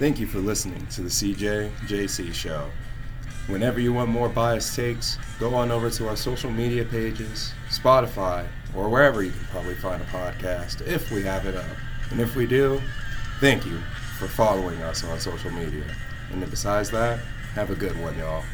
[0.00, 2.68] Thank you for listening to the CJ JC show.
[3.46, 8.44] Whenever you want more biased takes, go on over to our social media pages, Spotify,
[8.74, 11.76] or wherever you can probably find a podcast if we have it up.
[12.10, 12.80] And if we do,
[13.40, 13.78] thank you
[14.18, 15.82] for following us on social media.
[16.30, 17.20] And besides that,
[17.54, 18.44] have a good one, y'all.